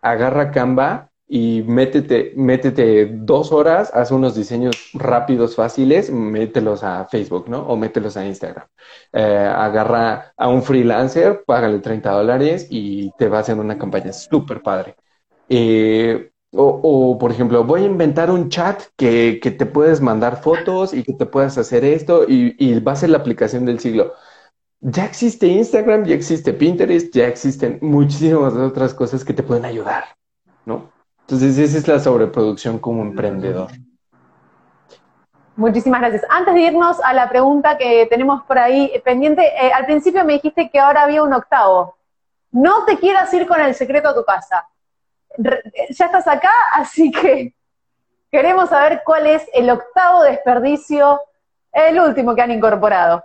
[0.02, 7.48] agarra Canva y métete, métete dos horas, haz unos diseños rápidos, fáciles, mételos a Facebook,
[7.48, 7.62] ¿no?
[7.67, 8.67] O mételos a Instagram.
[9.13, 14.12] Eh, agarra a un freelancer, págale 30 dólares y te va a hacer una campaña
[14.12, 14.98] súper padre.
[15.48, 21.02] Eh, o, por ejemplo, voy a inventar un chat que, te puedes mandar fotos y
[21.04, 24.15] que te puedas hacer esto y, va a ser la aplicación del siglo.
[24.82, 30.04] Ya existe Instagram, ya existe Pinterest, ya existen muchísimas otras cosas que te pueden ayudar,
[30.65, 30.91] ¿no?
[31.32, 33.72] Entonces, esa es la sobreproducción como emprendedor.
[35.56, 36.24] Muchísimas gracias.
[36.30, 40.34] Antes de irnos a la pregunta que tenemos por ahí pendiente, eh, al principio me
[40.34, 41.96] dijiste que ahora había un octavo.
[42.52, 44.67] No te quieras ir con el secreto a tu casa
[45.38, 47.54] ya estás acá, así que
[48.32, 51.20] queremos saber cuál es el octavo desperdicio,
[51.72, 53.24] el último que han incorporado.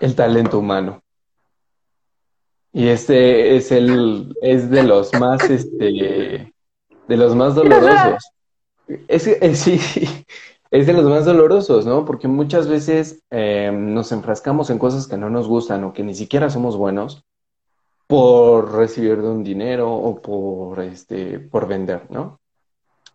[0.00, 1.02] El talento humano.
[2.72, 6.51] Y este es el es de los más este
[7.12, 8.32] de los más dolorosos.
[9.06, 9.22] Es,
[9.58, 9.78] sí,
[10.70, 12.06] es de los más dolorosos, ¿no?
[12.06, 16.14] Porque muchas veces eh, nos enfrascamos en cosas que no nos gustan o que ni
[16.14, 17.22] siquiera somos buenos
[18.06, 22.40] por recibir de un dinero o por, este, por vender, ¿no?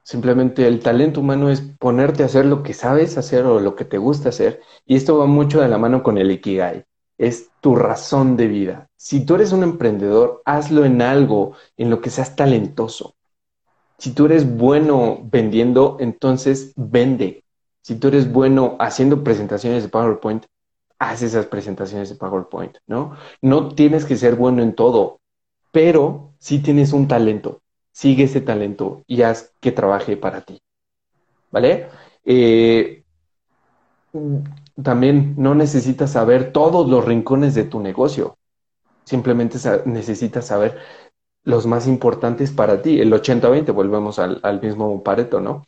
[0.03, 3.83] Simplemente el talento humano es ponerte a hacer lo que sabes hacer o lo que
[3.83, 4.61] te gusta hacer.
[4.85, 6.85] Y esto va mucho de la mano con el Ikigai.
[7.17, 8.89] Es tu razón de vida.
[8.95, 13.16] Si tú eres un emprendedor, hazlo en algo en lo que seas talentoso.
[13.97, 17.43] Si tú eres bueno vendiendo, entonces vende.
[17.81, 20.45] Si tú eres bueno haciendo presentaciones de PowerPoint,
[20.99, 23.15] haz esas presentaciones de PowerPoint, ¿no?
[23.41, 25.19] No tienes que ser bueno en todo,
[25.71, 27.61] pero sí tienes un talento.
[27.91, 30.61] Sigue ese talento y haz que trabaje para ti.
[31.49, 31.87] ¿Vale?
[32.25, 33.03] Eh,
[34.83, 38.37] también no necesitas saber todos los rincones de tu negocio.
[39.03, 40.77] Simplemente necesitas saber
[41.47, 42.99] los más importantes para ti.
[42.99, 45.65] El 80-20, volvemos al, mismo Pareto, ¿no?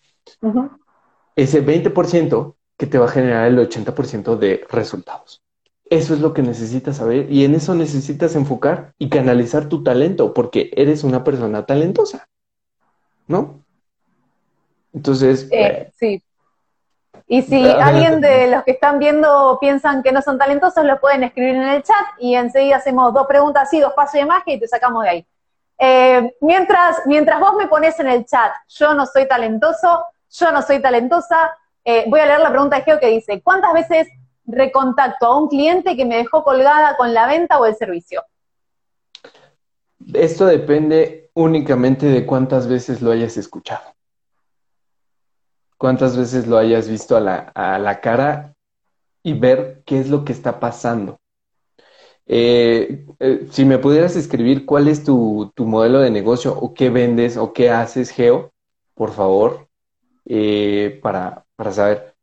[1.38, 5.42] Ese 20% que te va a generar el 80% de resultados.
[5.90, 10.34] Eso es lo que necesitas saber y en eso necesitas enfocar y canalizar tu talento
[10.34, 12.28] porque eres una persona talentosa,
[13.28, 13.64] ¿no?
[14.94, 15.48] Entonces...
[15.50, 16.24] Eh, eh, sí.
[17.26, 21.24] Y si alguien de los que están viendo piensan que no son talentosos, lo pueden
[21.24, 24.60] escribir en el chat y enseguida hacemos dos preguntas y dos pasos de magia y
[24.60, 25.28] te sacamos de ahí.
[25.80, 30.62] Eh, mientras, mientras vos me pones en el chat, yo no soy talentoso, yo no
[30.62, 34.08] soy talentosa, eh, voy a leer la pregunta de Geo que dice, ¿cuántas veces
[34.46, 38.24] recontacto a un cliente que me dejó colgada con la venta o el servicio?
[40.14, 43.94] Esto depende únicamente de cuántas veces lo hayas escuchado.
[45.78, 48.54] Cuántas veces lo hayas visto a la, cara
[49.24, 51.19] y ver qué es lo que está pasando.
[52.30, 57.38] Eh, eh, si me pudieras escribir cuál es tu, modelo de negocio o qué vendes
[57.38, 58.52] o qué haces, Geo,
[58.96, 59.68] por favor,
[61.02, 62.16] para, para saber.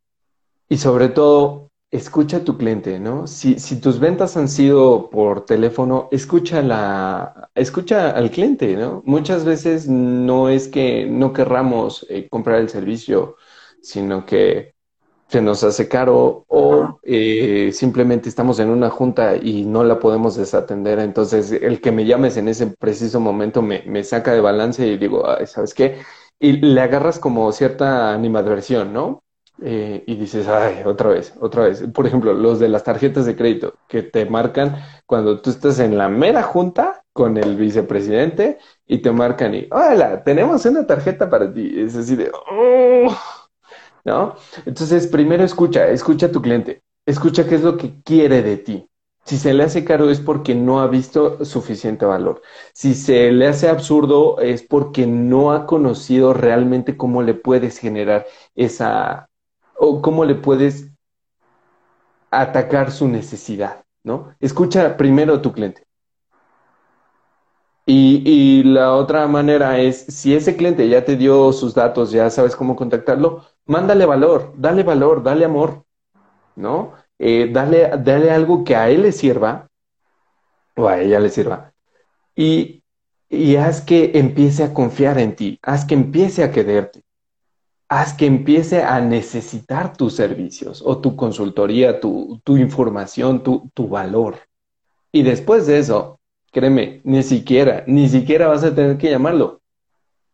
[0.68, 3.26] Y sobre todo, escucha a tu cliente, ¿no?
[3.26, 9.02] Si, si tus ventas han sido por teléfono, escucha, la, escucha al cliente, ¿no?
[9.06, 13.36] Muchas veces no es que no querramos eh, comprar el servicio,
[13.82, 14.74] sino que
[15.28, 20.36] se nos hace caro o eh, simplemente estamos en una junta y no la podemos
[20.36, 20.98] desatender.
[21.00, 24.96] Entonces, el que me llames en ese preciso momento me, me saca de balance y
[24.98, 25.98] digo, ¿sabes qué?
[26.38, 29.22] Y le agarras como cierta animadversión, ¿no?
[29.62, 31.82] Eh, y dices, ay, otra vez, otra vez.
[31.94, 35.96] Por ejemplo, los de las tarjetas de crédito que te marcan cuando tú estás en
[35.96, 41.52] la mera junta con el vicepresidente y te marcan y, hola, tenemos una tarjeta para
[41.52, 41.72] ti.
[41.80, 43.08] Es así de, oh",
[44.06, 44.36] ¿no?
[44.64, 48.88] Entonces, primero escucha, escucha a tu cliente, escucha qué es lo que quiere de ti.
[49.24, 52.40] Si se le hace caro es porque no ha visto suficiente valor.
[52.72, 58.24] Si se le hace absurdo es porque no ha conocido realmente cómo le puedes generar
[58.54, 59.28] esa,
[59.76, 60.88] o cómo le puedes
[62.30, 64.36] atacar su necesidad, ¿no?
[64.38, 65.85] Escucha primero a tu cliente.
[67.88, 72.56] Y, la otra manera es, si ese cliente ya te dio sus datos, ya sabes
[72.56, 75.84] cómo contactarlo, mándale valor, dale valor, dale amor,
[76.56, 76.94] ¿no?
[77.18, 79.68] Eh, dale, dale algo que a él le sirva
[80.76, 81.72] o a ella le sirva.
[82.34, 82.82] Y,
[83.28, 87.02] y haz que empiece a confiar en ti, haz que empiece a quererte.
[87.88, 94.38] haz que empiece a necesitar tus servicios o tu consultoría, tu, información, tu, tu valor.
[95.12, 96.15] Y después de eso,
[96.56, 99.60] créeme, ni siquiera, ni siquiera vas a tener que llamarlo.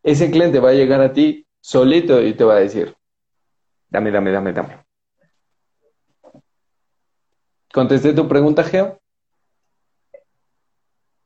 [0.05, 2.97] Ese cliente va a llegar a ti solito y te va a decir,
[3.89, 4.87] dame, dame, dame, dame.
[7.75, 9.01] ¿Contesté tu pregunta, Geo?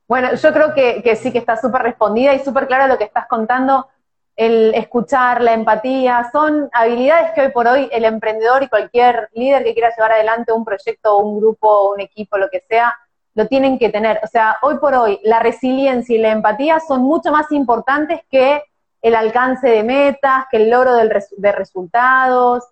[0.07, 3.03] Bueno, yo creo que, que sí que está súper respondida y súper claro lo que
[3.03, 3.87] estás contando
[4.35, 9.63] el escuchar, la empatía, son habilidades que hoy por hoy el emprendedor y cualquier líder
[9.63, 12.97] que quiera llevar adelante un proyecto, un grupo, un equipo, lo que sea,
[13.37, 14.19] lo tienen que tener.
[14.23, 18.63] O sea, hoy por hoy la resiliencia y la empatía son mucho más importantes que
[18.99, 22.63] el alcance de metas, que el logro de resultados.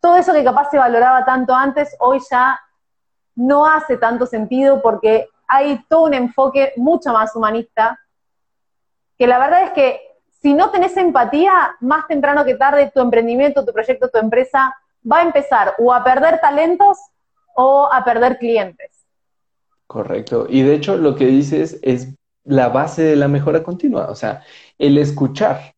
[0.00, 2.60] Todo eso que capaz se valoraba tanto antes, hoy ya
[3.36, 7.98] no hace tanto sentido porque hay todo un enfoque mucho más humanista,
[9.16, 10.00] que la verdad es que
[10.42, 14.76] si no tenés empatía, más temprano que tarde tu emprendimiento, tu proyecto, tu empresa
[15.10, 16.98] va a empezar o a perder talentos
[17.54, 19.01] o a perder clientes.
[19.92, 20.46] Correcto.
[20.48, 22.14] Y de hecho lo que dices es
[22.44, 24.42] la base de la mejora continua, o sea,
[24.78, 25.74] el escuchar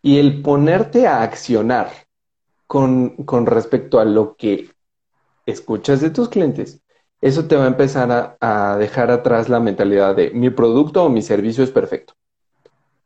[0.00, 1.90] y el ponerte a accionar
[2.68, 4.70] con, con respecto a lo que
[5.44, 6.82] escuchas de tus clientes,
[7.20, 11.08] eso te va a empezar a, a dejar atrás la mentalidad de mi producto o
[11.08, 12.14] mi servicio es perfecto.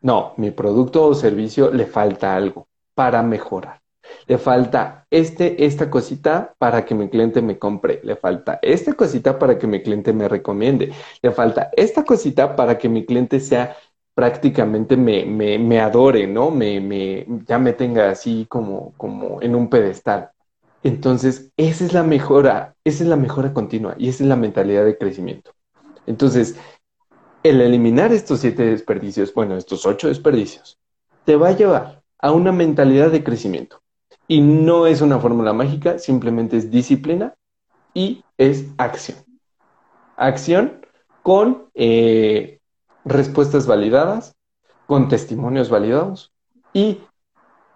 [0.02, 3.80] No, mi producto o servicio le falta algo para mejorar.
[4.26, 8.00] Le falta este, esta cosita para que mi cliente me compre.
[8.02, 10.92] Le falta esta cosita para que mi cliente me recomiende.
[11.22, 13.76] Le falta esta cosita para que mi cliente sea
[14.14, 16.50] prácticamente me, me, adore, ¿no?
[16.50, 20.30] Me, me, ya me tenga así como, como en un pedestal.
[20.82, 24.86] Entonces, esa es la mejora, esa es la mejora continua y esa es la mentalidad
[24.86, 25.52] de crecimiento.
[26.06, 26.56] Entonces,
[27.42, 30.78] el eliminar estos siete desperdicios, bueno, estos ocho desperdicios,
[31.24, 33.82] te va a llevar a una mentalidad de crecimiento.
[34.28, 37.34] Y no es una fórmula mágica, simplemente es disciplina
[37.94, 39.18] y es acción.
[40.16, 40.86] Acción
[41.22, 42.60] con eh,
[43.04, 44.34] respuestas validadas,
[44.86, 46.32] con testimonios validados
[46.72, 47.00] y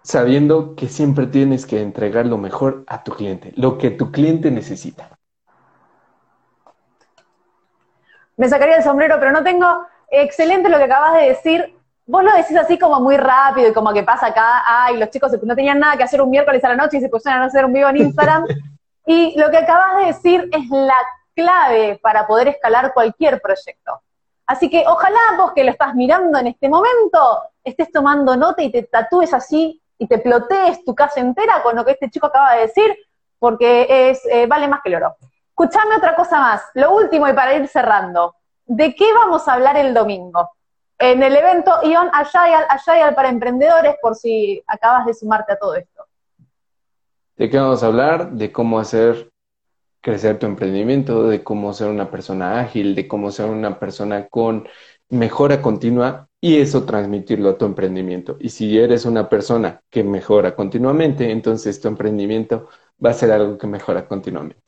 [0.03, 4.51] sabiendo que siempre tienes que entregar lo mejor a tu cliente, lo que tu cliente
[4.51, 5.17] necesita.
[8.41, 11.75] me sacaría el sombrero, pero no tengo excelente lo que acabas de decir.
[12.11, 15.31] Vos lo decís así como muy rápido y como que pasa acá, ay, los chicos
[15.43, 17.63] no tenían nada que hacer un miércoles a la noche y se pusieron a hacer
[17.63, 18.45] un vivo en Instagram.
[19.05, 20.97] y lo que acabas de decir es la
[21.33, 24.01] clave para poder escalar cualquier proyecto.
[24.45, 28.73] Así que ojalá vos que lo estás mirando en este momento estés tomando nota y
[28.73, 32.55] te tatúes así y te plotees tu casa entera con lo que este chico acaba
[32.55, 32.93] de decir,
[33.39, 35.15] porque es, eh, vale más que el oro.
[35.47, 38.35] Escuchame otra cosa más, lo último y para ir cerrando.
[38.65, 40.49] ¿De qué vamos a hablar el domingo?
[41.01, 45.73] En el evento Ion Agile, Agile para emprendedores, por si acabas de sumarte a todo
[45.73, 46.05] esto.
[47.35, 48.29] ¿De qué vamos a hablar?
[48.29, 49.31] De cómo hacer
[49.99, 54.67] crecer tu emprendimiento, de cómo ser una persona ágil, de cómo ser una persona con
[55.09, 58.37] mejora continua y eso transmitirlo a tu emprendimiento.
[58.39, 62.69] Y si eres una persona que mejora continuamente, entonces tu emprendimiento
[63.03, 64.61] va a ser algo que mejora continuamente.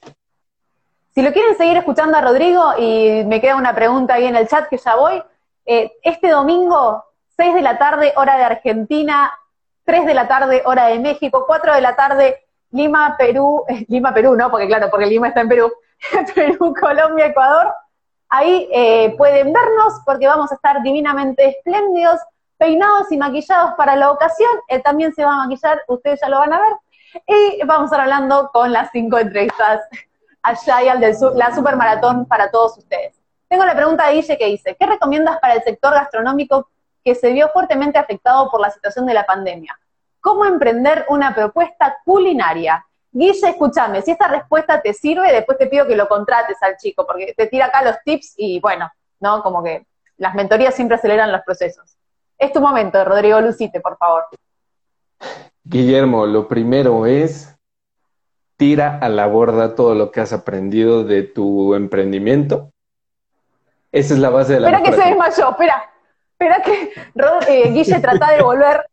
[1.13, 4.47] Si lo quieren seguir escuchando a Rodrigo, y me queda una pregunta ahí en el
[4.47, 5.21] chat que ya voy,
[5.65, 7.03] eh, este domingo,
[7.37, 9.31] 6 de la tarde, hora de Argentina,
[9.85, 14.35] 3 de la tarde, hora de México, 4 de la tarde, Lima, Perú, Lima, Perú,
[14.35, 14.49] ¿no?
[14.51, 15.71] Porque claro, porque Lima está en Perú,
[16.35, 17.73] Perú, Colombia, Ecuador.
[18.29, 22.19] Ahí eh, pueden vernos porque vamos a estar divinamente espléndidos,
[22.57, 24.49] peinados y maquillados para la ocasión.
[24.67, 26.73] Él también se va a maquillar, ustedes ya lo van a ver.
[27.27, 29.81] Y vamos a estar hablando con las cinco entrevistas
[30.41, 33.22] Agile, del la supermaratón para todos ustedes.
[33.53, 36.71] Tengo la pregunta de Guille que dice, ¿qué recomiendas para el sector gastronómico
[37.03, 39.79] que se vio fuertemente afectado por la situación de la pandemia?
[40.19, 42.83] ¿Cómo emprender una propuesta culinaria?
[43.11, 47.05] Guille, escúchame, si esta respuesta te sirve, después te pido que lo contrates al chico,
[47.05, 49.43] porque te tira acá los tips y bueno, ¿no?
[49.43, 49.85] Como que
[50.17, 51.95] las mentorías siempre aceleran los procesos.
[52.39, 54.23] Es tu momento, Rodrigo Lucite, por favor.
[55.63, 57.55] Guillermo, lo primero es
[58.57, 62.72] tira a la borda todo lo que has aprendido de tu emprendimiento.
[63.93, 65.89] Esa es la base de la Espera que se desmayó, espera.
[66.31, 66.93] Espera que
[67.47, 68.89] eh, Guille trata de volver,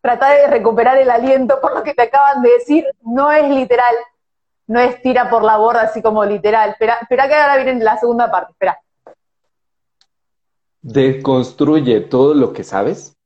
[0.00, 2.86] trata de recuperar el aliento por lo que te acaban de decir.
[3.02, 3.92] No es literal,
[4.68, 6.70] no es tira por la borda así como literal.
[6.70, 8.80] Espera, espera que ahora viene la segunda parte, espera.
[10.80, 13.16] Deconstruye todo lo que sabes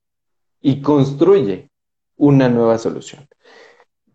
[0.62, 1.68] y construye
[2.16, 3.28] una nueva solución.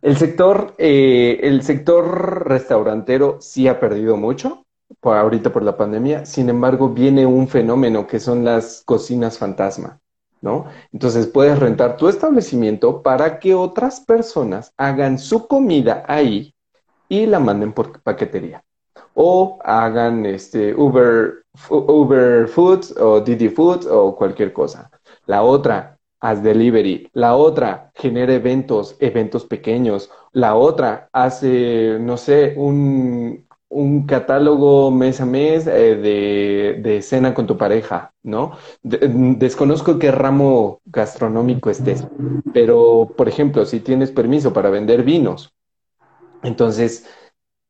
[0.02, 4.65] El sector, eh, el sector restaurantero sí ha perdido mucho
[5.06, 6.26] por ahorita por la pandemia.
[6.26, 10.00] Sin embargo, viene un fenómeno que son las cocinas fantasma.
[10.42, 10.66] ¿no?
[10.92, 16.56] Entonces puedes rentar tu establecimiento para que otras personas hagan su comida ahí
[17.08, 18.64] y la manden por paquetería.
[19.14, 24.90] O hagan este Uber, Uber Foods o Didi Foods o cualquier cosa.
[25.28, 27.10] La otra, haz delivery.
[27.14, 30.10] La otra, genera eventos, eventos pequeños.
[30.32, 33.45] La otra, hace, no sé, un,
[33.76, 38.54] un catálogo mes a mes eh, de, de, cena con tu pareja, ¿no?
[38.82, 42.08] desconozco qué ramo gastronómico estés,
[42.54, 45.54] pero, por ejemplo, si tienes permiso para vender vinos,
[46.42, 47.06] entonces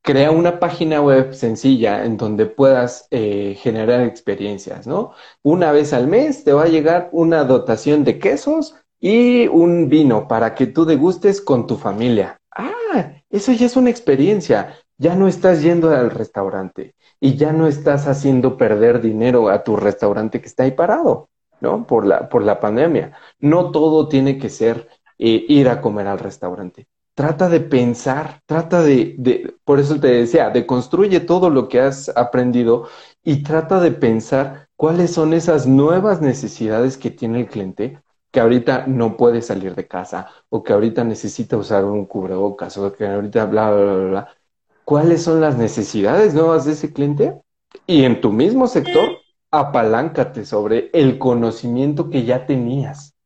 [0.02, 5.12] crea una página web sencilla en donde puedas eh, generar experiencias, ¿no?
[5.42, 10.28] Una vez al mes te va a llegar una dotación de quesos y un vino
[10.28, 12.40] para que tú degustes con tu familia.
[12.56, 14.76] Ah, eso ya es una experiencia.
[14.98, 19.76] Ya no estás yendo al restaurante y ya no estás haciendo perder dinero a tu
[19.76, 21.28] restaurante que está ahí parado,
[21.60, 21.86] ¿no?
[21.86, 23.12] Por la, por la pandemia.
[23.38, 24.88] No todo tiene que ser
[25.18, 30.50] eh, ir a comer al restaurante trata de pensar, trata de, por eso te decía,
[30.50, 32.88] de construye todo lo que has aprendido
[33.24, 38.86] y trata de pensar cuáles son esas nuevas necesidades que tiene el cliente que ahorita
[38.86, 43.46] no puede salir de casa o que ahorita necesita usar un cubrebocas o que ahorita
[43.46, 44.35] bla, bla, bla, bla.
[44.86, 47.42] ¿Cuáles son las necesidades nuevas de ese cliente?
[47.86, 49.18] Y en tu mismo sector,
[49.50, 53.16] apaláncate sobre el conocimiento que ya tenías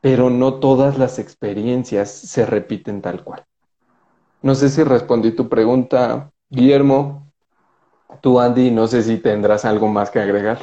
[0.00, 3.44] pero no todas las experiencias se repiten tal cual.
[4.42, 7.26] No sé si respondí tu pregunta, Guillermo.
[8.20, 10.58] Tú, Andy, no sé si tendrás algo más que agregar.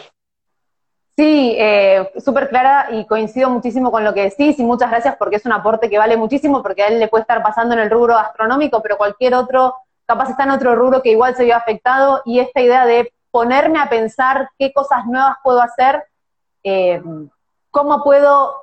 [1.17, 5.37] Sí, eh, súper clara y coincido muchísimo con lo que decís y muchas gracias porque
[5.37, 7.89] es un aporte que vale muchísimo porque a él le puede estar pasando en el
[7.89, 9.75] rubro gastronómico, pero cualquier otro
[10.05, 13.79] capaz está en otro rubro que igual se vio afectado y esta idea de ponerme
[13.79, 16.03] a pensar qué cosas nuevas puedo hacer,
[16.63, 17.01] eh,
[17.71, 18.55] cómo puedo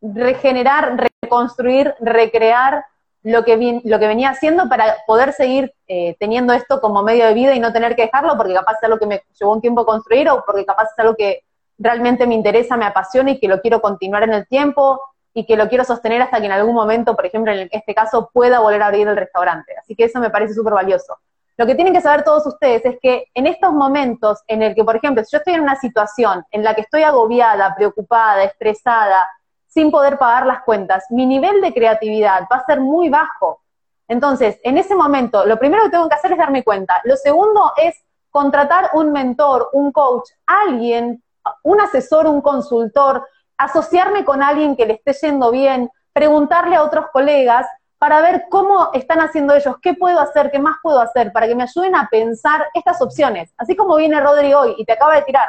[0.00, 2.84] regenerar, reconstruir, recrear
[3.22, 7.34] lo que, lo que venía haciendo para poder seguir eh, teniendo esto como medio de
[7.34, 9.84] vida y no tener que dejarlo porque capaz es algo que me llevó un tiempo
[9.84, 11.42] construir o porque capaz es algo que
[11.78, 15.00] realmente me interesa, me apasiona y que lo quiero continuar en el tiempo
[15.38, 18.28] y que lo quiero sostener hasta que en algún momento, por ejemplo, en este caso,
[18.32, 19.72] pueda volver a abrir el restaurante.
[19.78, 21.16] Así que eso me parece súper valioso.
[21.56, 24.82] Lo que tienen que saber todos ustedes es que en estos momentos en el que,
[24.82, 29.28] por ejemplo, si yo estoy en una situación en la que estoy agobiada, preocupada, estresada,
[29.68, 33.60] sin poder pagar las cuentas, mi nivel de creatividad va a ser muy bajo.
[34.08, 37.00] Entonces, en ese momento, lo primero que tengo que hacer es darme cuenta.
[37.04, 37.94] Lo segundo es
[38.28, 41.22] contratar un mentor, un coach, alguien,
[41.62, 43.24] un asesor, un consultor,
[43.58, 47.66] asociarme con alguien que le esté yendo bien, preguntarle a otros colegas
[47.98, 51.56] para ver cómo están haciendo ellos, qué puedo hacer, qué más puedo hacer, para que
[51.56, 53.52] me ayuden a pensar estas opciones.
[53.58, 55.48] Así como viene Rodri hoy y te acaba de tirar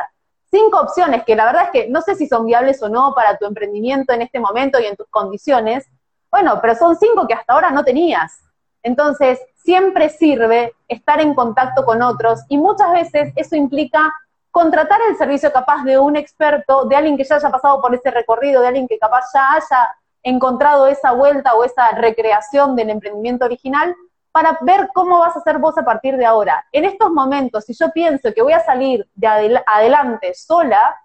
[0.49, 3.37] cinco opciones que la verdad es que no sé si son viables o no para
[3.37, 5.87] tu emprendimiento en este momento y en tus condiciones.
[6.31, 8.39] Bueno, pero son cinco que hasta ahora no tenías.
[8.81, 14.11] Entonces, siempre sirve estar en contacto con otros y muchas veces eso implica
[14.51, 18.11] contratar el servicio capaz de un experto, de alguien que ya haya pasado por ese
[18.11, 23.45] recorrido, de alguien que capaz ya haya encontrado esa vuelta o esa recreación del emprendimiento
[23.45, 23.95] original
[24.31, 26.65] para ver cómo vas a hacer vos a partir de ahora.
[26.71, 29.27] En estos momentos, si yo pienso que voy a salir de
[29.65, 30.95] adelante sola,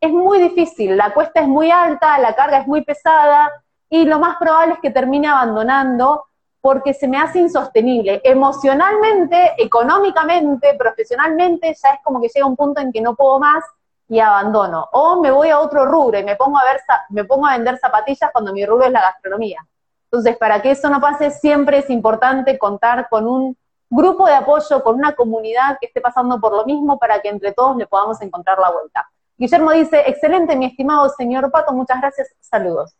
[0.00, 3.50] es muy difícil, la cuesta es muy alta, la carga es muy pesada
[3.88, 6.24] y lo más probable es que termine abandonando
[6.64, 8.22] porque se me hace insostenible.
[8.24, 13.62] Emocionalmente, económicamente, profesionalmente, ya es como que llega un punto en que no puedo más
[14.08, 14.88] y abandono.
[14.92, 17.76] O me voy a otro rubro y me pongo a, ver, me pongo a vender
[17.76, 19.58] zapatillas cuando mi rubro es la gastronomía.
[20.04, 23.54] Entonces, para que eso no pase, siempre es importante contar con un
[23.90, 27.52] grupo de apoyo, con una comunidad que esté pasando por lo mismo para que entre
[27.52, 29.06] todos le podamos encontrar la vuelta.
[29.36, 32.96] Guillermo dice, excelente, mi estimado señor Pato, muchas gracias, saludos.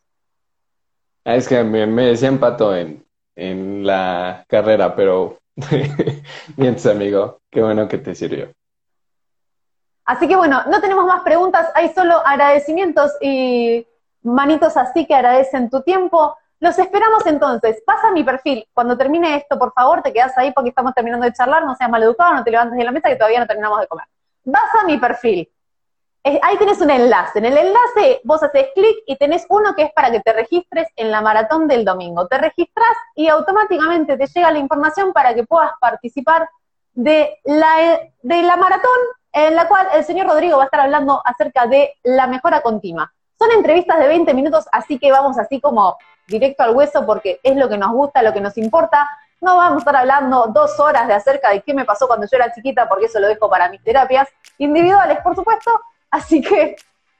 [1.24, 3.02] Ah, es que me, decían Pato en,
[3.36, 5.38] en la carrera, pero
[6.56, 8.52] bien, amigo, qué bueno que te sirvió.
[10.04, 13.86] Así que bueno, no tenemos más preguntas, hay solo agradecimientos y
[14.22, 16.36] manitos así que agradecen tu tiempo.
[16.60, 17.82] Los esperamos entonces.
[17.84, 18.66] Pasa mi perfil.
[18.72, 21.64] Cuando termine esto, por favor, te quedas ahí porque estamos terminando de charlar.
[21.64, 24.06] No seas maleducado, no te levantes de la mesa que todavía no terminamos de comer.
[24.44, 25.48] Vas a mi perfil.
[26.24, 27.38] Ahí tienes un enlace.
[27.38, 30.88] En el enlace vos haces clic y tenés uno que es para que te registres
[30.96, 32.26] en la maratón del domingo.
[32.26, 36.48] Te registras y automáticamente te llega la información para que puedas participar
[36.94, 38.90] de la, de la maratón
[39.32, 43.12] en la cual el señor Rodrigo va a estar hablando acerca de la mejora continua.
[43.38, 47.54] Son entrevistas de 20 minutos, así que vamos así como directo al hueso porque es
[47.56, 49.10] lo que nos gusta, lo que nos importa.
[49.42, 52.36] No vamos a estar hablando dos horas de acerca de qué me pasó cuando yo
[52.38, 55.70] era chiquita, porque eso lo dejo para mis terapias individuales, por supuesto.
[56.14, 56.76] Así que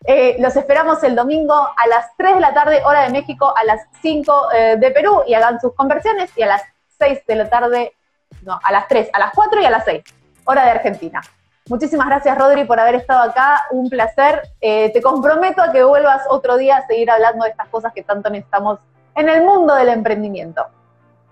[0.07, 3.65] Eh, los esperamos el domingo a las 3 de la tarde, hora de México, a
[3.65, 6.63] las 5 eh, de Perú y hagan sus conversiones y a las
[6.99, 7.95] 6 de la tarde,
[8.43, 10.05] no, a las 3, a las 4 y a las 6,
[10.45, 11.23] hora de Argentina.
[11.71, 13.65] Muchísimas gracias, Rodri, por haber estado acá.
[13.71, 14.43] Un placer.
[14.61, 18.03] Eh, te comprometo a que vuelvas otro día a seguir hablando de estas cosas que
[18.03, 18.81] tanto necesitamos
[19.17, 20.67] en el mundo del emprendimiento.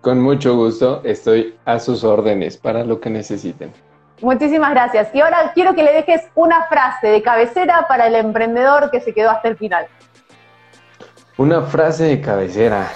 [0.01, 3.71] Con mucho gusto, estoy a sus órdenes para lo que necesiten.
[4.23, 5.09] Muchísimas gracias.
[5.15, 9.13] Y ahora quiero que le dejes una frase de cabecera para el emprendedor que se
[9.13, 9.87] quedó hasta el final.
[11.37, 12.89] Una frase de cabecera.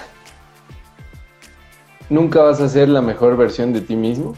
[2.09, 4.33] Nunca vas a ser la mejor versión de ti mismo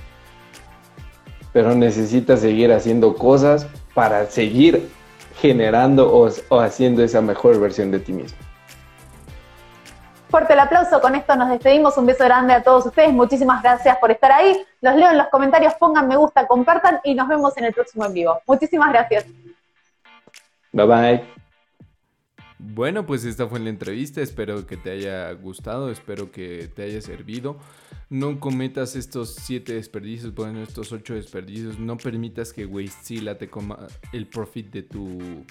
[1.51, 4.89] pero necesitas seguir haciendo cosas para seguir
[5.41, 8.37] generando o, haciendo esa mejor versión de ti mismo.
[10.29, 13.97] Fuerte el aplauso, con esto nos despedimos, un beso grande a todos ustedes, muchísimas gracias
[13.97, 17.57] por estar ahí, los leo en los comentarios, pongan me gusta, compartan y nos vemos
[17.57, 18.39] en el próximo en vivo.
[18.45, 19.25] Muchísimas gracias.
[20.71, 21.23] Bye bye.
[22.59, 27.01] Bueno, pues esta fue la entrevista, espero que te haya gustado, espero que te haya
[27.01, 27.57] servido
[28.09, 33.87] no cometas estos siete desperdicios, bueno, estos ocho desperdicios, no permitas que Wastezilla te coma
[34.11, 35.45] el profit de tu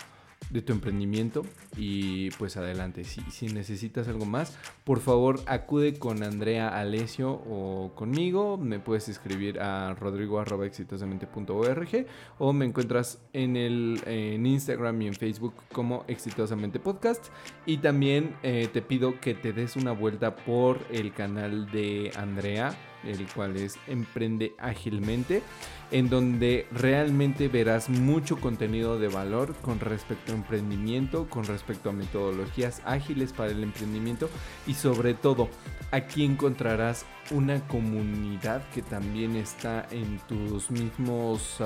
[0.51, 1.45] de tu emprendimiento
[1.77, 3.05] y pues adelante.
[3.05, 8.57] Si, si, necesitas algo más, por favor acude con Andrea Alesio o conmigo.
[8.57, 12.07] Me puedes escribir a rodrigo.exitosamente.org
[12.39, 17.27] o me encuentras en, el, en Instagram y en Facebook como Exitosamente Podcast.
[17.67, 22.77] Y también eh, te pido que te des una vuelta por el canal de Andrea
[23.05, 25.43] el cual es Emprende Ágilmente,
[25.91, 31.93] en donde realmente verás mucho contenido de valor con respecto a emprendimiento, con respecto a
[31.93, 34.29] metodologías ágiles para el emprendimiento
[34.67, 35.49] y sobre todo
[35.91, 41.59] aquí encontrarás una comunidad que también está en tus mismos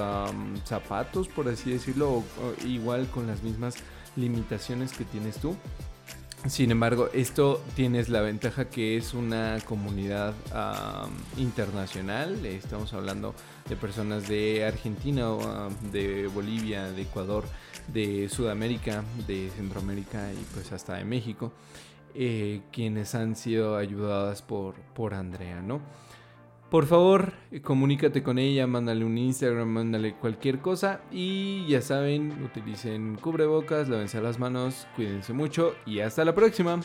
[0.65, 2.23] zapatos, por así decirlo,
[2.65, 3.77] igual con las mismas
[4.17, 5.57] limitaciones que tienes tú
[6.47, 10.35] sin embargo, esto tienes la ventaja que es una comunidad
[11.37, 12.45] internacional.
[12.45, 13.35] Estamos hablando
[13.69, 15.29] de personas de Argentina,
[15.93, 17.45] de Bolivia, de Ecuador,
[17.93, 21.53] de Sudamérica, de Centroamérica y pues hasta de México,
[22.15, 25.81] eh, quienes han sido ayudadas por, por Andrea, ¿no?
[26.73, 31.03] Por favor, comunícate con ella, mándale un Instagram, mándale cualquier cosa.
[31.13, 36.81] Y ya saben, utilicen cubrebocas, lávense las manos, cuídense mucho y hasta la próxima.